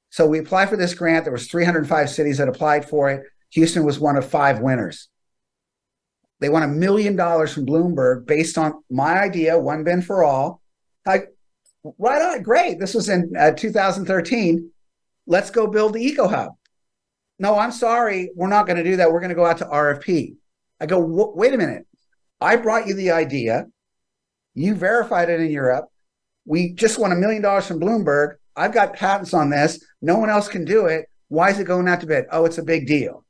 [0.09, 1.25] So we applied for this grant.
[1.25, 3.23] There was 305 cities that applied for it.
[3.49, 5.09] Houston was one of five winners.
[6.39, 10.61] They won a million dollars from Bloomberg based on my idea, one bin for all.
[11.05, 11.23] I
[11.97, 12.79] right on, great.
[12.79, 14.69] This was in uh, 2013.
[15.27, 16.51] Let's go build the Eco Hub.
[17.39, 19.11] No, I'm sorry, we're not going to do that.
[19.11, 20.35] We're going to go out to RFP.
[20.79, 21.87] I go, wait a minute.
[22.39, 23.65] I brought you the idea.
[24.53, 25.85] You verified it in Europe.
[26.45, 28.35] We just won a million dollars from Bloomberg.
[28.55, 29.83] I've got patents on this.
[30.01, 31.05] No one else can do it.
[31.29, 32.25] Why is it going out to bid?
[32.31, 33.25] Oh, it's a big deal.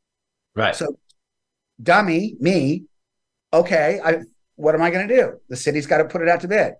[0.56, 0.76] Right.
[0.76, 0.98] So,
[1.82, 2.86] dummy, me.
[3.54, 4.18] Okay, I.
[4.56, 5.34] What am I going to do?
[5.50, 6.74] The city's got to put it out to bid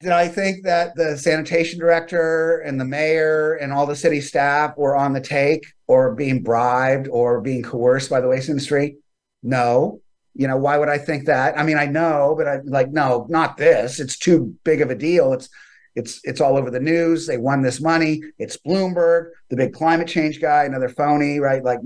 [0.00, 4.74] did I think that the sanitation director and the mayor and all the city staff
[4.76, 8.96] were on the take or being bribed or being coerced by the waste industry?
[9.42, 10.00] No.
[10.34, 11.58] You know, why would I think that?
[11.58, 14.00] I mean, I know, but I like, no, not this.
[14.00, 15.34] It's too big of a deal.
[15.34, 15.50] It's
[15.94, 17.26] it's it's all over the news.
[17.26, 18.22] They won this money.
[18.38, 21.62] It's Bloomberg, the big climate change guy, another phony, right?
[21.62, 21.80] Like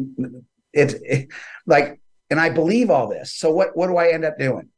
[0.73, 1.29] it's it,
[1.67, 2.01] like,
[2.31, 3.35] and I believe all this.
[3.35, 4.69] So what what do I end up doing?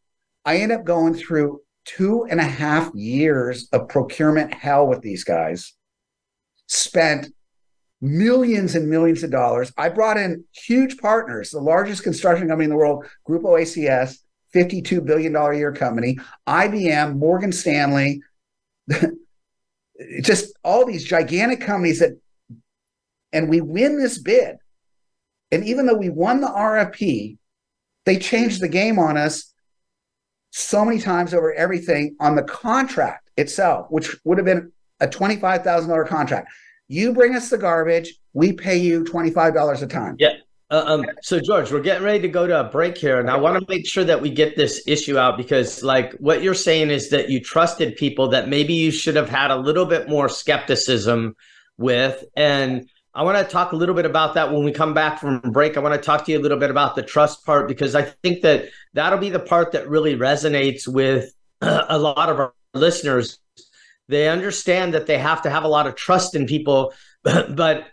[0.44, 5.24] I end up going through two and a half years of procurement hell with these
[5.24, 5.72] guys,
[6.66, 7.28] spent
[8.00, 9.72] millions and millions of dollars.
[9.78, 14.18] I brought in huge partners, the largest construction company in the world, Grupo ACS,
[14.54, 18.22] $52 billion a year company, IBM, Morgan Stanley,
[20.22, 22.18] just all these gigantic companies that,
[23.32, 24.56] and we win this bid.
[25.52, 27.38] And even though we won the RFP,
[28.04, 29.52] they changed the game on us
[30.56, 36.08] so many times over everything on the contract itself, which would have been a $25,000
[36.08, 36.50] contract.
[36.88, 40.16] You bring us the garbage, we pay you $25 a ton.
[40.18, 40.30] Yeah.
[40.70, 43.36] Uh, um, so George, we're getting ready to go to a break here, and I
[43.36, 46.90] want to make sure that we get this issue out because, like, what you're saying
[46.90, 50.28] is that you trusted people that maybe you should have had a little bit more
[50.28, 51.36] skepticism
[51.76, 55.18] with, and I want to talk a little bit about that when we come back
[55.18, 55.78] from break.
[55.78, 58.02] I want to talk to you a little bit about the trust part because I
[58.02, 63.38] think that that'll be the part that really resonates with a lot of our listeners.
[64.08, 66.92] They understand that they have to have a lot of trust in people,
[67.22, 67.86] but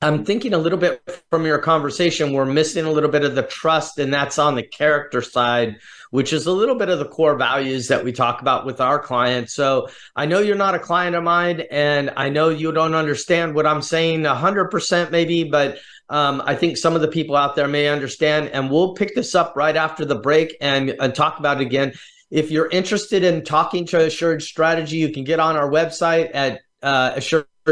[0.00, 3.42] I'm thinking a little bit from your conversation, we're missing a little bit of the
[3.42, 5.78] trust, and that's on the character side,
[6.12, 9.00] which is a little bit of the core values that we talk about with our
[9.00, 9.54] clients.
[9.54, 13.56] So I know you're not a client of mine, and I know you don't understand
[13.56, 15.78] what I'm saying 100% maybe, but
[16.08, 18.50] um, I think some of the people out there may understand.
[18.50, 21.92] And we'll pick this up right after the break and, and talk about it again.
[22.30, 26.60] If you're interested in talking to Assured Strategy, you can get on our website at
[26.82, 27.12] uh,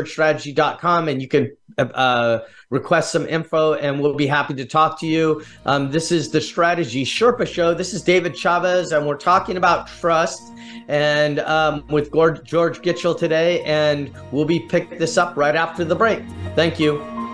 [0.04, 2.40] assuredstrategy.com and you can uh,
[2.70, 5.42] request some info and we'll be happy to talk to you.
[5.64, 7.74] Um, this is the Strategy Sherpa Show.
[7.74, 10.52] This is David Chavez and we're talking about trust
[10.88, 13.62] and um, with George Gitschel today.
[13.62, 16.22] And we'll be picking this up right after the break.
[16.54, 17.25] Thank you.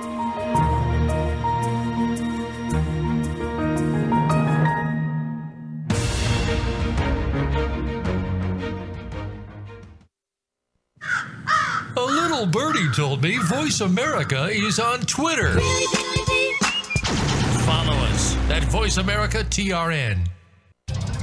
[12.47, 15.61] Birdie told me Voice America is on Twitter.
[17.61, 20.27] Follow us at Voice America TRN.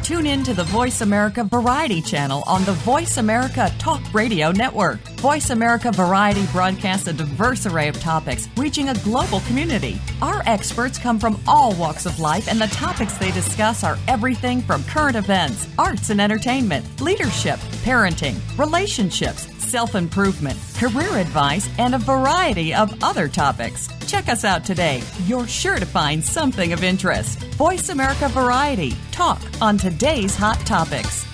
[0.01, 4.99] Tune in to the Voice America Variety channel on the Voice America Talk Radio Network.
[5.19, 9.99] Voice America Variety broadcasts a diverse array of topics, reaching a global community.
[10.21, 14.61] Our experts come from all walks of life, and the topics they discuss are everything
[14.61, 21.99] from current events, arts and entertainment, leadership, parenting, relationships self improvement, career advice, and a
[21.99, 23.87] variety of other topics.
[24.07, 25.03] Check us out today.
[25.25, 27.39] You're sure to find something of interest.
[27.53, 28.95] Voice America Variety.
[29.11, 31.25] Talk on today's hot topics.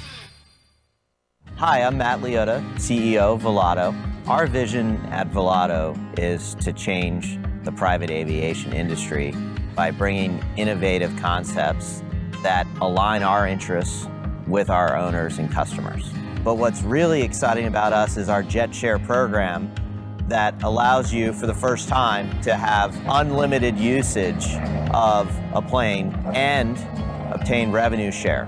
[1.55, 3.95] Hi, I'm Matt Liotta, CEO of Volato.
[4.27, 9.33] Our vision at Volato is to change the private aviation industry
[9.73, 12.03] by bringing innovative concepts
[12.43, 14.07] that align our interests
[14.47, 16.11] with our owners and customers.
[16.46, 19.74] But what's really exciting about us is our JetShare program
[20.28, 24.54] that allows you for the first time to have unlimited usage
[24.93, 26.78] of a plane and
[27.34, 28.46] obtain revenue share.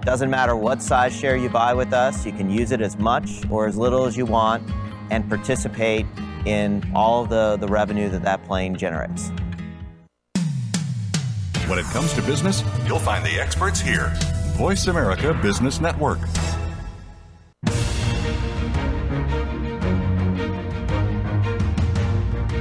[0.00, 3.42] Doesn't matter what size share you buy with us, you can use it as much
[3.50, 4.66] or as little as you want
[5.10, 6.06] and participate
[6.46, 9.28] in all the, the revenue that that plane generates.
[11.66, 14.10] When it comes to business, you'll find the experts here.
[14.54, 16.20] Voice America Business Network.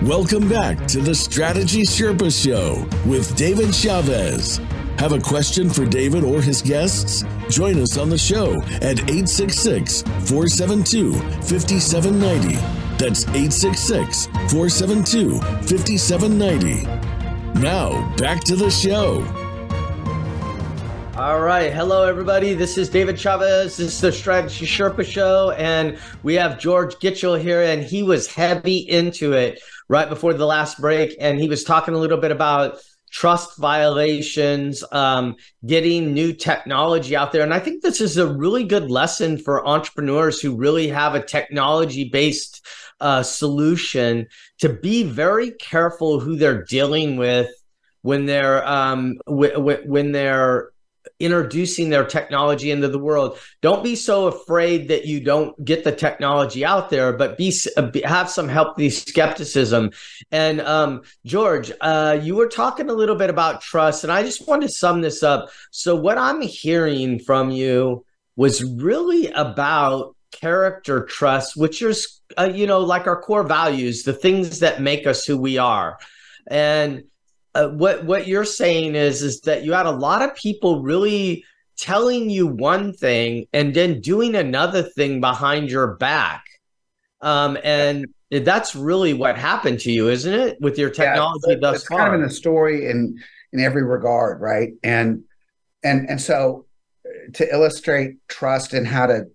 [0.05, 4.57] Welcome back to the Strategy Sherpa Show with David Chavez.
[4.99, 7.23] Have a question for David or his guests?
[7.49, 12.53] Join us on the show at 866 472 5790.
[12.99, 17.59] That's 866 472 5790.
[17.59, 19.23] Now, back to the show.
[21.17, 21.73] All right.
[21.73, 22.53] Hello, everybody.
[22.53, 23.77] This is David Chavez.
[23.77, 25.49] This is the Strategy Sherpa Show.
[25.51, 30.45] And we have George Gitschel here, and he was heavy into it right before the
[30.45, 32.79] last break, and he was talking a little bit about
[33.11, 37.43] trust violations, um, getting new technology out there.
[37.43, 41.23] And I think this is a really good lesson for entrepreneurs who really have a
[41.23, 42.65] technology based
[42.99, 44.27] uh, solution
[44.59, 47.49] to be very careful who they're dealing with
[48.01, 50.71] when they're um, w- w- when they're
[51.19, 53.37] introducing their technology into the world.
[53.61, 57.53] Don't be so afraid that you don't get the technology out there, but be,
[58.03, 59.91] have some healthy skepticism.
[60.31, 64.47] And um, George, uh, you were talking a little bit about trust, and I just
[64.47, 65.49] want to sum this up.
[65.71, 68.05] So what I'm hearing from you
[68.35, 74.13] was really about character trust, which is uh, you know like our core values, the
[74.13, 75.97] things that make us who we are,
[76.47, 77.03] and
[77.55, 81.43] uh, what what you're saying is is that you had a lot of people really
[81.77, 86.45] telling you one thing and then doing another thing behind your back.
[87.21, 91.75] Um, and that's really what happened to you isn't it with your technology yeah, thus
[91.77, 93.17] it's far kind of in the story in
[93.53, 94.73] in every regard right?
[94.83, 95.23] And
[95.83, 96.65] and and so
[97.35, 99.27] to illustrate trust and how to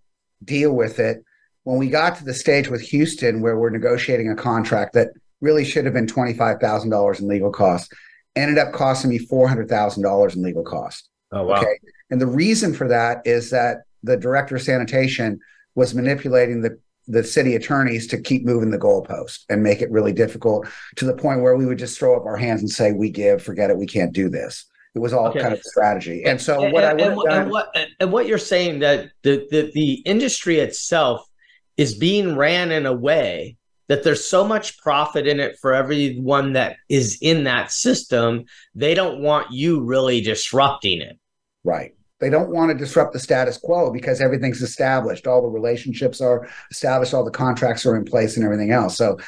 [0.45, 1.25] deal with it
[1.65, 5.09] when we got to the stage with houston where we're negotiating a contract that
[5.41, 7.93] really should have been $25000 in legal costs
[8.37, 11.09] ended up costing me four hundred thousand dollars in legal costs.
[11.33, 11.57] Oh wow!
[11.57, 11.79] Okay,
[12.11, 15.39] and the reason for that is that the director of sanitation
[15.75, 20.13] was manipulating the the city attorneys to keep moving the goalpost and make it really
[20.13, 20.67] difficult
[20.97, 23.43] to the point where we would just throw up our hands and say, "We give,
[23.43, 25.41] forget it, we can't do this." It was all okay.
[25.41, 26.25] kind of strategy.
[26.25, 29.11] And so what and, I would and, done, and what and what you're saying that
[29.23, 31.25] the, the the industry itself
[31.77, 33.57] is being ran in a way
[33.91, 38.95] that there's so much profit in it for everyone that is in that system, they
[38.95, 41.19] don't want you really disrupting it.
[41.65, 41.97] Right.
[42.21, 45.27] They don't want to disrupt the status quo because everything's established.
[45.27, 48.97] All the relationships are established, all the contracts are in place, and everything else.
[48.97, 49.19] So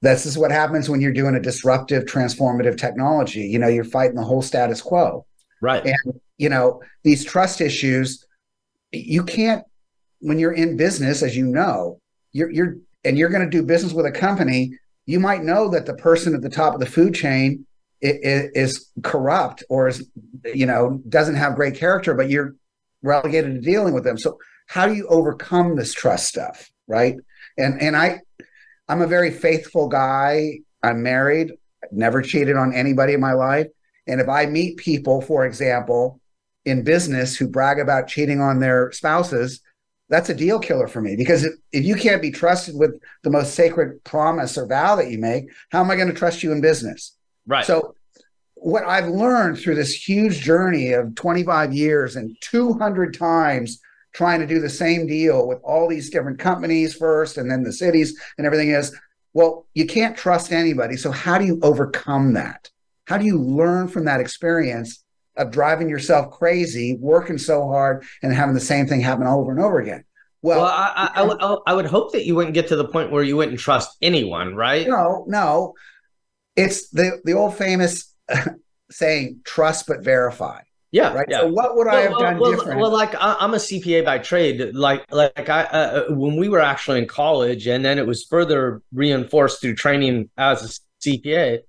[0.00, 3.42] this is what happens when you're doing a disruptive, transformative technology.
[3.42, 5.26] You know, you're fighting the whole status quo.
[5.60, 5.84] Right.
[5.84, 8.24] And, you know, these trust issues,
[8.90, 9.64] you can't,
[10.20, 12.00] when you're in business, as you know,
[12.32, 15.86] you're, you're, and you're going to do business with a company, you might know that
[15.86, 17.66] the person at the top of the food chain
[18.00, 20.08] is, is corrupt or is,
[20.44, 22.54] you know, doesn't have great character, but you're
[23.02, 24.18] relegated to dealing with them.
[24.18, 26.70] So, how do you overcome this trust stuff?
[26.86, 27.16] Right.
[27.56, 28.20] And, and I,
[28.88, 30.58] I'm a very faithful guy.
[30.82, 33.66] I'm married, I've never cheated on anybody in my life.
[34.06, 36.20] And if I meet people, for example,
[36.64, 39.60] in business who brag about cheating on their spouses,
[40.08, 43.30] that's a deal killer for me because if, if you can't be trusted with the
[43.30, 46.52] most sacred promise or vow that you make, how am I going to trust you
[46.52, 47.14] in business?
[47.46, 47.64] Right.
[47.64, 47.94] So,
[48.54, 53.80] what I've learned through this huge journey of 25 years and 200 times
[54.12, 57.72] trying to do the same deal with all these different companies first and then the
[57.72, 58.96] cities and everything is
[59.32, 62.68] well you can't trust anybody so how do you overcome that
[63.06, 65.04] how do you learn from that experience
[65.38, 69.60] of driving yourself crazy working so hard and having the same thing happen over and
[69.60, 70.04] over again
[70.42, 72.86] well, well I, I, I, would, I would hope that you wouldn't get to the
[72.86, 75.74] point where you wouldn't trust anyone right no no
[76.56, 78.14] it's the the old famous
[78.90, 80.60] saying trust but verify
[80.90, 81.12] yeah.
[81.12, 81.26] Right.
[81.28, 81.40] Yeah.
[81.40, 82.80] So what would well, I have done well, different?
[82.80, 84.74] Well, like I, am a CPA by trade.
[84.74, 88.24] Like, like I, uh, uh, when we were actually in college, and then it was
[88.24, 91.60] further reinforced through training as a CPA.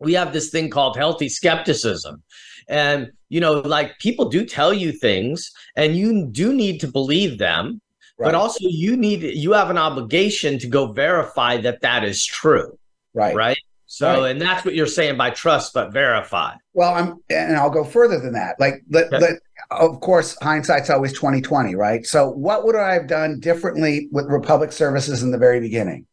[0.00, 2.22] We have this thing called healthy skepticism,
[2.68, 7.38] and you know, like people do tell you things, and you do need to believe
[7.38, 7.80] them.
[8.18, 8.28] Right.
[8.28, 12.78] But also, you need you have an obligation to go verify that that is true.
[13.14, 13.34] Right.
[13.34, 13.58] Right.
[13.90, 14.30] So, right.
[14.32, 16.54] and that's what you're saying by trust but verify.
[16.74, 18.56] Well, I'm, and I'll go further than that.
[18.60, 19.40] Like, let, let,
[19.70, 22.04] of course, hindsight's always 2020, right?
[22.04, 26.06] So, what would I have done differently with Republic Services in the very beginning?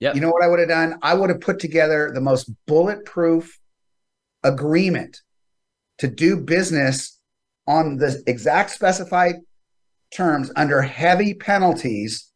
[0.00, 0.14] Yeah.
[0.14, 0.98] You know what I would have done?
[1.02, 3.58] I would have put together the most bulletproof
[4.42, 5.20] agreement
[6.02, 7.20] to do business
[7.68, 9.36] on the exact specified
[10.12, 12.28] terms under heavy penalties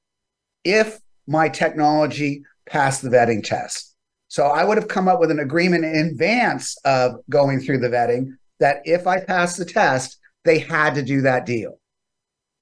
[0.62, 3.96] if my technology passed the vetting test.
[4.28, 7.88] So I would have come up with an agreement in advance of going through the
[7.88, 11.80] vetting that if I passed the test, they had to do that deal.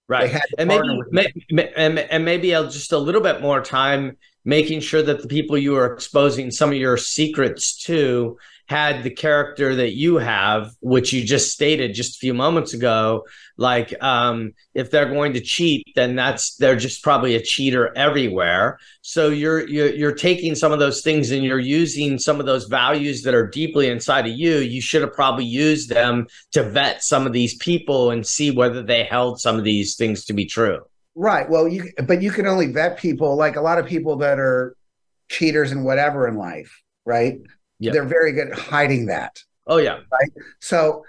[0.09, 0.41] Right.
[0.57, 0.69] And
[1.11, 5.29] maybe, may, and, and maybe just a little bit more time making sure that the
[5.29, 10.73] people you are exposing some of your secrets to had the character that you have,
[10.81, 13.27] which you just stated just a few moments ago,
[13.59, 18.79] like um, if they're going to cheat, then that's they're just probably a cheater everywhere.
[19.03, 22.65] So you're, you're you're taking some of those things and you're using some of those
[22.65, 24.57] values that are deeply inside of you.
[24.59, 28.83] You should have probably used them to vet some of these people and see whether
[28.83, 30.81] they held some of these things to be true.
[31.15, 31.49] Right.
[31.49, 34.75] Well, you but you can only vet people like a lot of people that are
[35.29, 37.39] cheaters and whatever in life, right?
[37.85, 37.93] Yep.
[37.93, 39.43] They're very good at hiding that.
[39.67, 40.01] Oh yeah.
[40.13, 40.31] Right.
[40.61, 41.05] So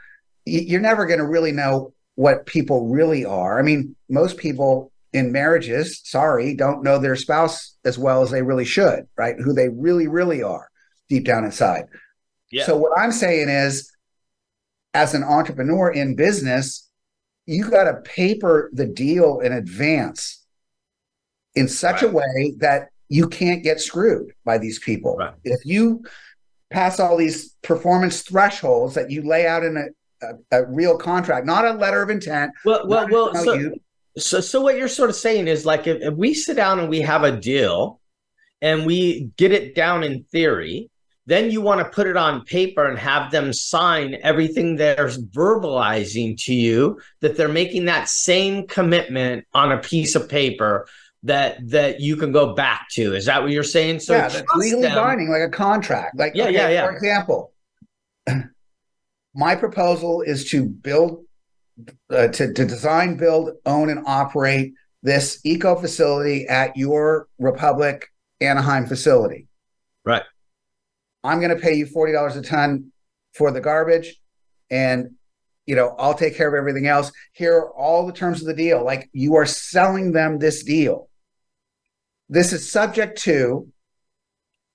[0.46, 3.60] you're never going to really know what people really are.
[3.60, 8.42] I mean, most people in marriages, sorry, don't know their spouse as well as they
[8.42, 9.36] really should, right?
[9.40, 10.70] Who they really, really are
[11.10, 11.86] deep down inside.
[12.52, 12.66] Yeah.
[12.66, 13.92] So what I'm saying is,
[14.94, 16.90] as an entrepreneur in business,
[17.46, 20.46] you got to paper the deal in advance
[21.54, 22.12] in such right.
[22.12, 25.16] a way that you can't get screwed by these people.
[25.16, 25.34] Right.
[25.44, 26.04] If you
[26.72, 31.46] pass all these performance thresholds that you lay out in a, a, a real contract,
[31.46, 32.52] not a letter of intent.
[32.64, 33.36] Well, well, well.
[33.36, 33.76] So, you.
[34.18, 36.90] so, so what you're sort of saying is like if, if we sit down and
[36.90, 38.00] we have a deal,
[38.62, 40.90] and we get it down in theory,
[41.28, 46.36] then you want to put it on paper and have them sign everything they're verbalizing
[46.46, 50.88] to you that they're making that same commitment on a piece of paper
[51.26, 53.14] that that you can go back to.
[53.14, 54.00] Is that what you're saying?
[54.00, 54.96] So yeah, legally them.
[54.96, 56.18] binding, like a contract.
[56.18, 56.86] Like yeah, okay, yeah, yeah.
[56.86, 57.54] For example,
[59.34, 61.26] my proposal is to build,
[62.10, 68.08] uh, to to design, build, own, and operate this eco facility at your Republic
[68.40, 69.48] Anaheim facility.
[70.06, 70.24] Right.
[71.24, 72.92] I'm going to pay you forty dollars a ton
[73.34, 74.16] for the garbage
[74.72, 75.10] and
[75.66, 78.54] you know i'll take care of everything else here are all the terms of the
[78.54, 81.10] deal like you are selling them this deal
[82.30, 83.68] this is subject to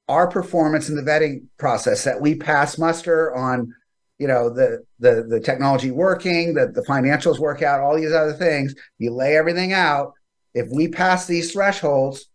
[0.09, 3.73] our performance in the vetting process that we pass muster on
[4.19, 8.33] you know the the the technology working that the financials work out all these other
[8.35, 8.75] things.
[8.99, 10.13] You lay everything out.
[10.53, 12.27] If we pass these thresholds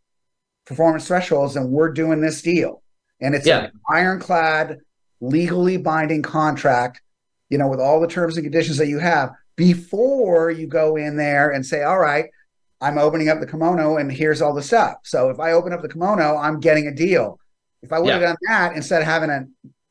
[0.66, 2.82] performance thresholds then we're doing this deal.
[3.22, 3.66] And it's yeah.
[3.66, 4.80] an ironclad
[5.22, 7.02] legally binding contract
[7.50, 11.16] you know with all the terms and conditions that you have before you go in
[11.16, 12.26] there and say all right
[12.82, 15.82] i'm opening up the kimono and here's all the stuff so if i open up
[15.82, 17.40] the kimono i'm getting a deal
[17.82, 19.46] if i would have done that instead of having a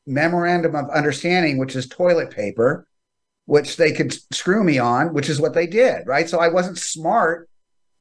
[0.05, 2.87] memorandum of understanding, which is toilet paper,
[3.45, 6.29] which they could screw me on, which is what they did, right?
[6.29, 7.49] So I wasn't smart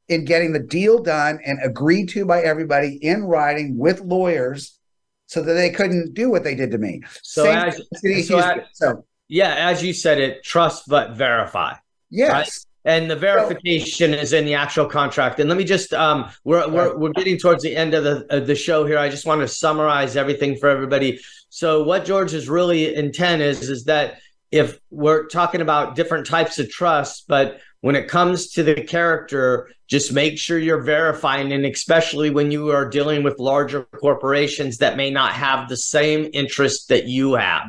[0.08, 4.78] in getting the deal done and agreed to by everybody in writing with lawyers
[5.26, 7.02] so that they couldn't do what they did to me.
[7.22, 7.80] So, as,
[8.26, 11.74] so, as, so, yeah, as you said it, trust but verify.
[12.10, 12.32] Yes.
[12.32, 12.73] Right?
[12.84, 15.40] And the verification is in the actual contract.
[15.40, 18.46] And let me just um, we're we're we're getting towards the end of the of
[18.46, 18.98] the show here.
[18.98, 21.20] I just want to summarize everything for everybody.
[21.48, 24.18] So what George's really intent is is that
[24.50, 29.70] if we're talking about different types of trust, but when it comes to the character,
[29.88, 34.96] just make sure you're verifying, and especially when you are dealing with larger corporations that
[34.96, 37.66] may not have the same interest that you have.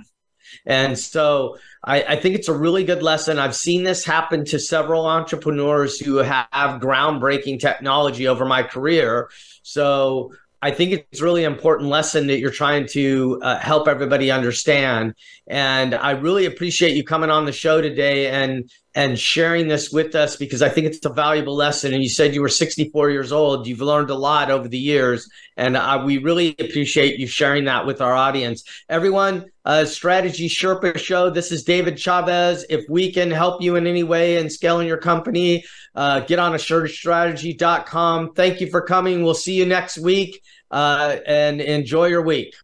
[0.66, 3.38] And so I, I, think it's a really good lesson.
[3.38, 6.48] I've seen this happen to several entrepreneurs who have
[6.82, 9.30] groundbreaking technology over my career.
[9.62, 15.14] So I think it's really important lesson that you're trying to uh, help everybody understand.
[15.46, 20.16] And I really appreciate you coming on the show today and and sharing this with
[20.16, 21.94] us because I think it's a valuable lesson.
[21.94, 23.68] And you said you were 64 years old.
[23.68, 27.86] You've learned a lot over the years, and uh, we really appreciate you sharing that
[27.86, 28.64] with our audience.
[28.88, 31.30] Everyone, uh, Strategy Sherpa Show.
[31.30, 32.66] This is David Chavez.
[32.70, 36.54] If we can help you in any way in scaling your company, uh, get on
[36.54, 38.34] assuredstrategy.com.
[38.34, 39.24] Thank you for coming.
[39.24, 40.42] We'll see you next week,
[40.72, 42.56] uh, and enjoy your week.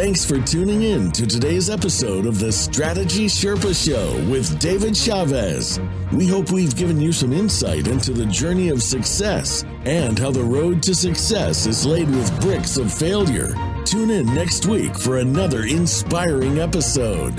[0.00, 5.78] Thanks for tuning in to today's episode of the Strategy Sherpa Show with David Chavez.
[6.10, 10.42] We hope we've given you some insight into the journey of success and how the
[10.42, 13.54] road to success is laid with bricks of failure.
[13.84, 17.36] Tune in next week for another inspiring episode.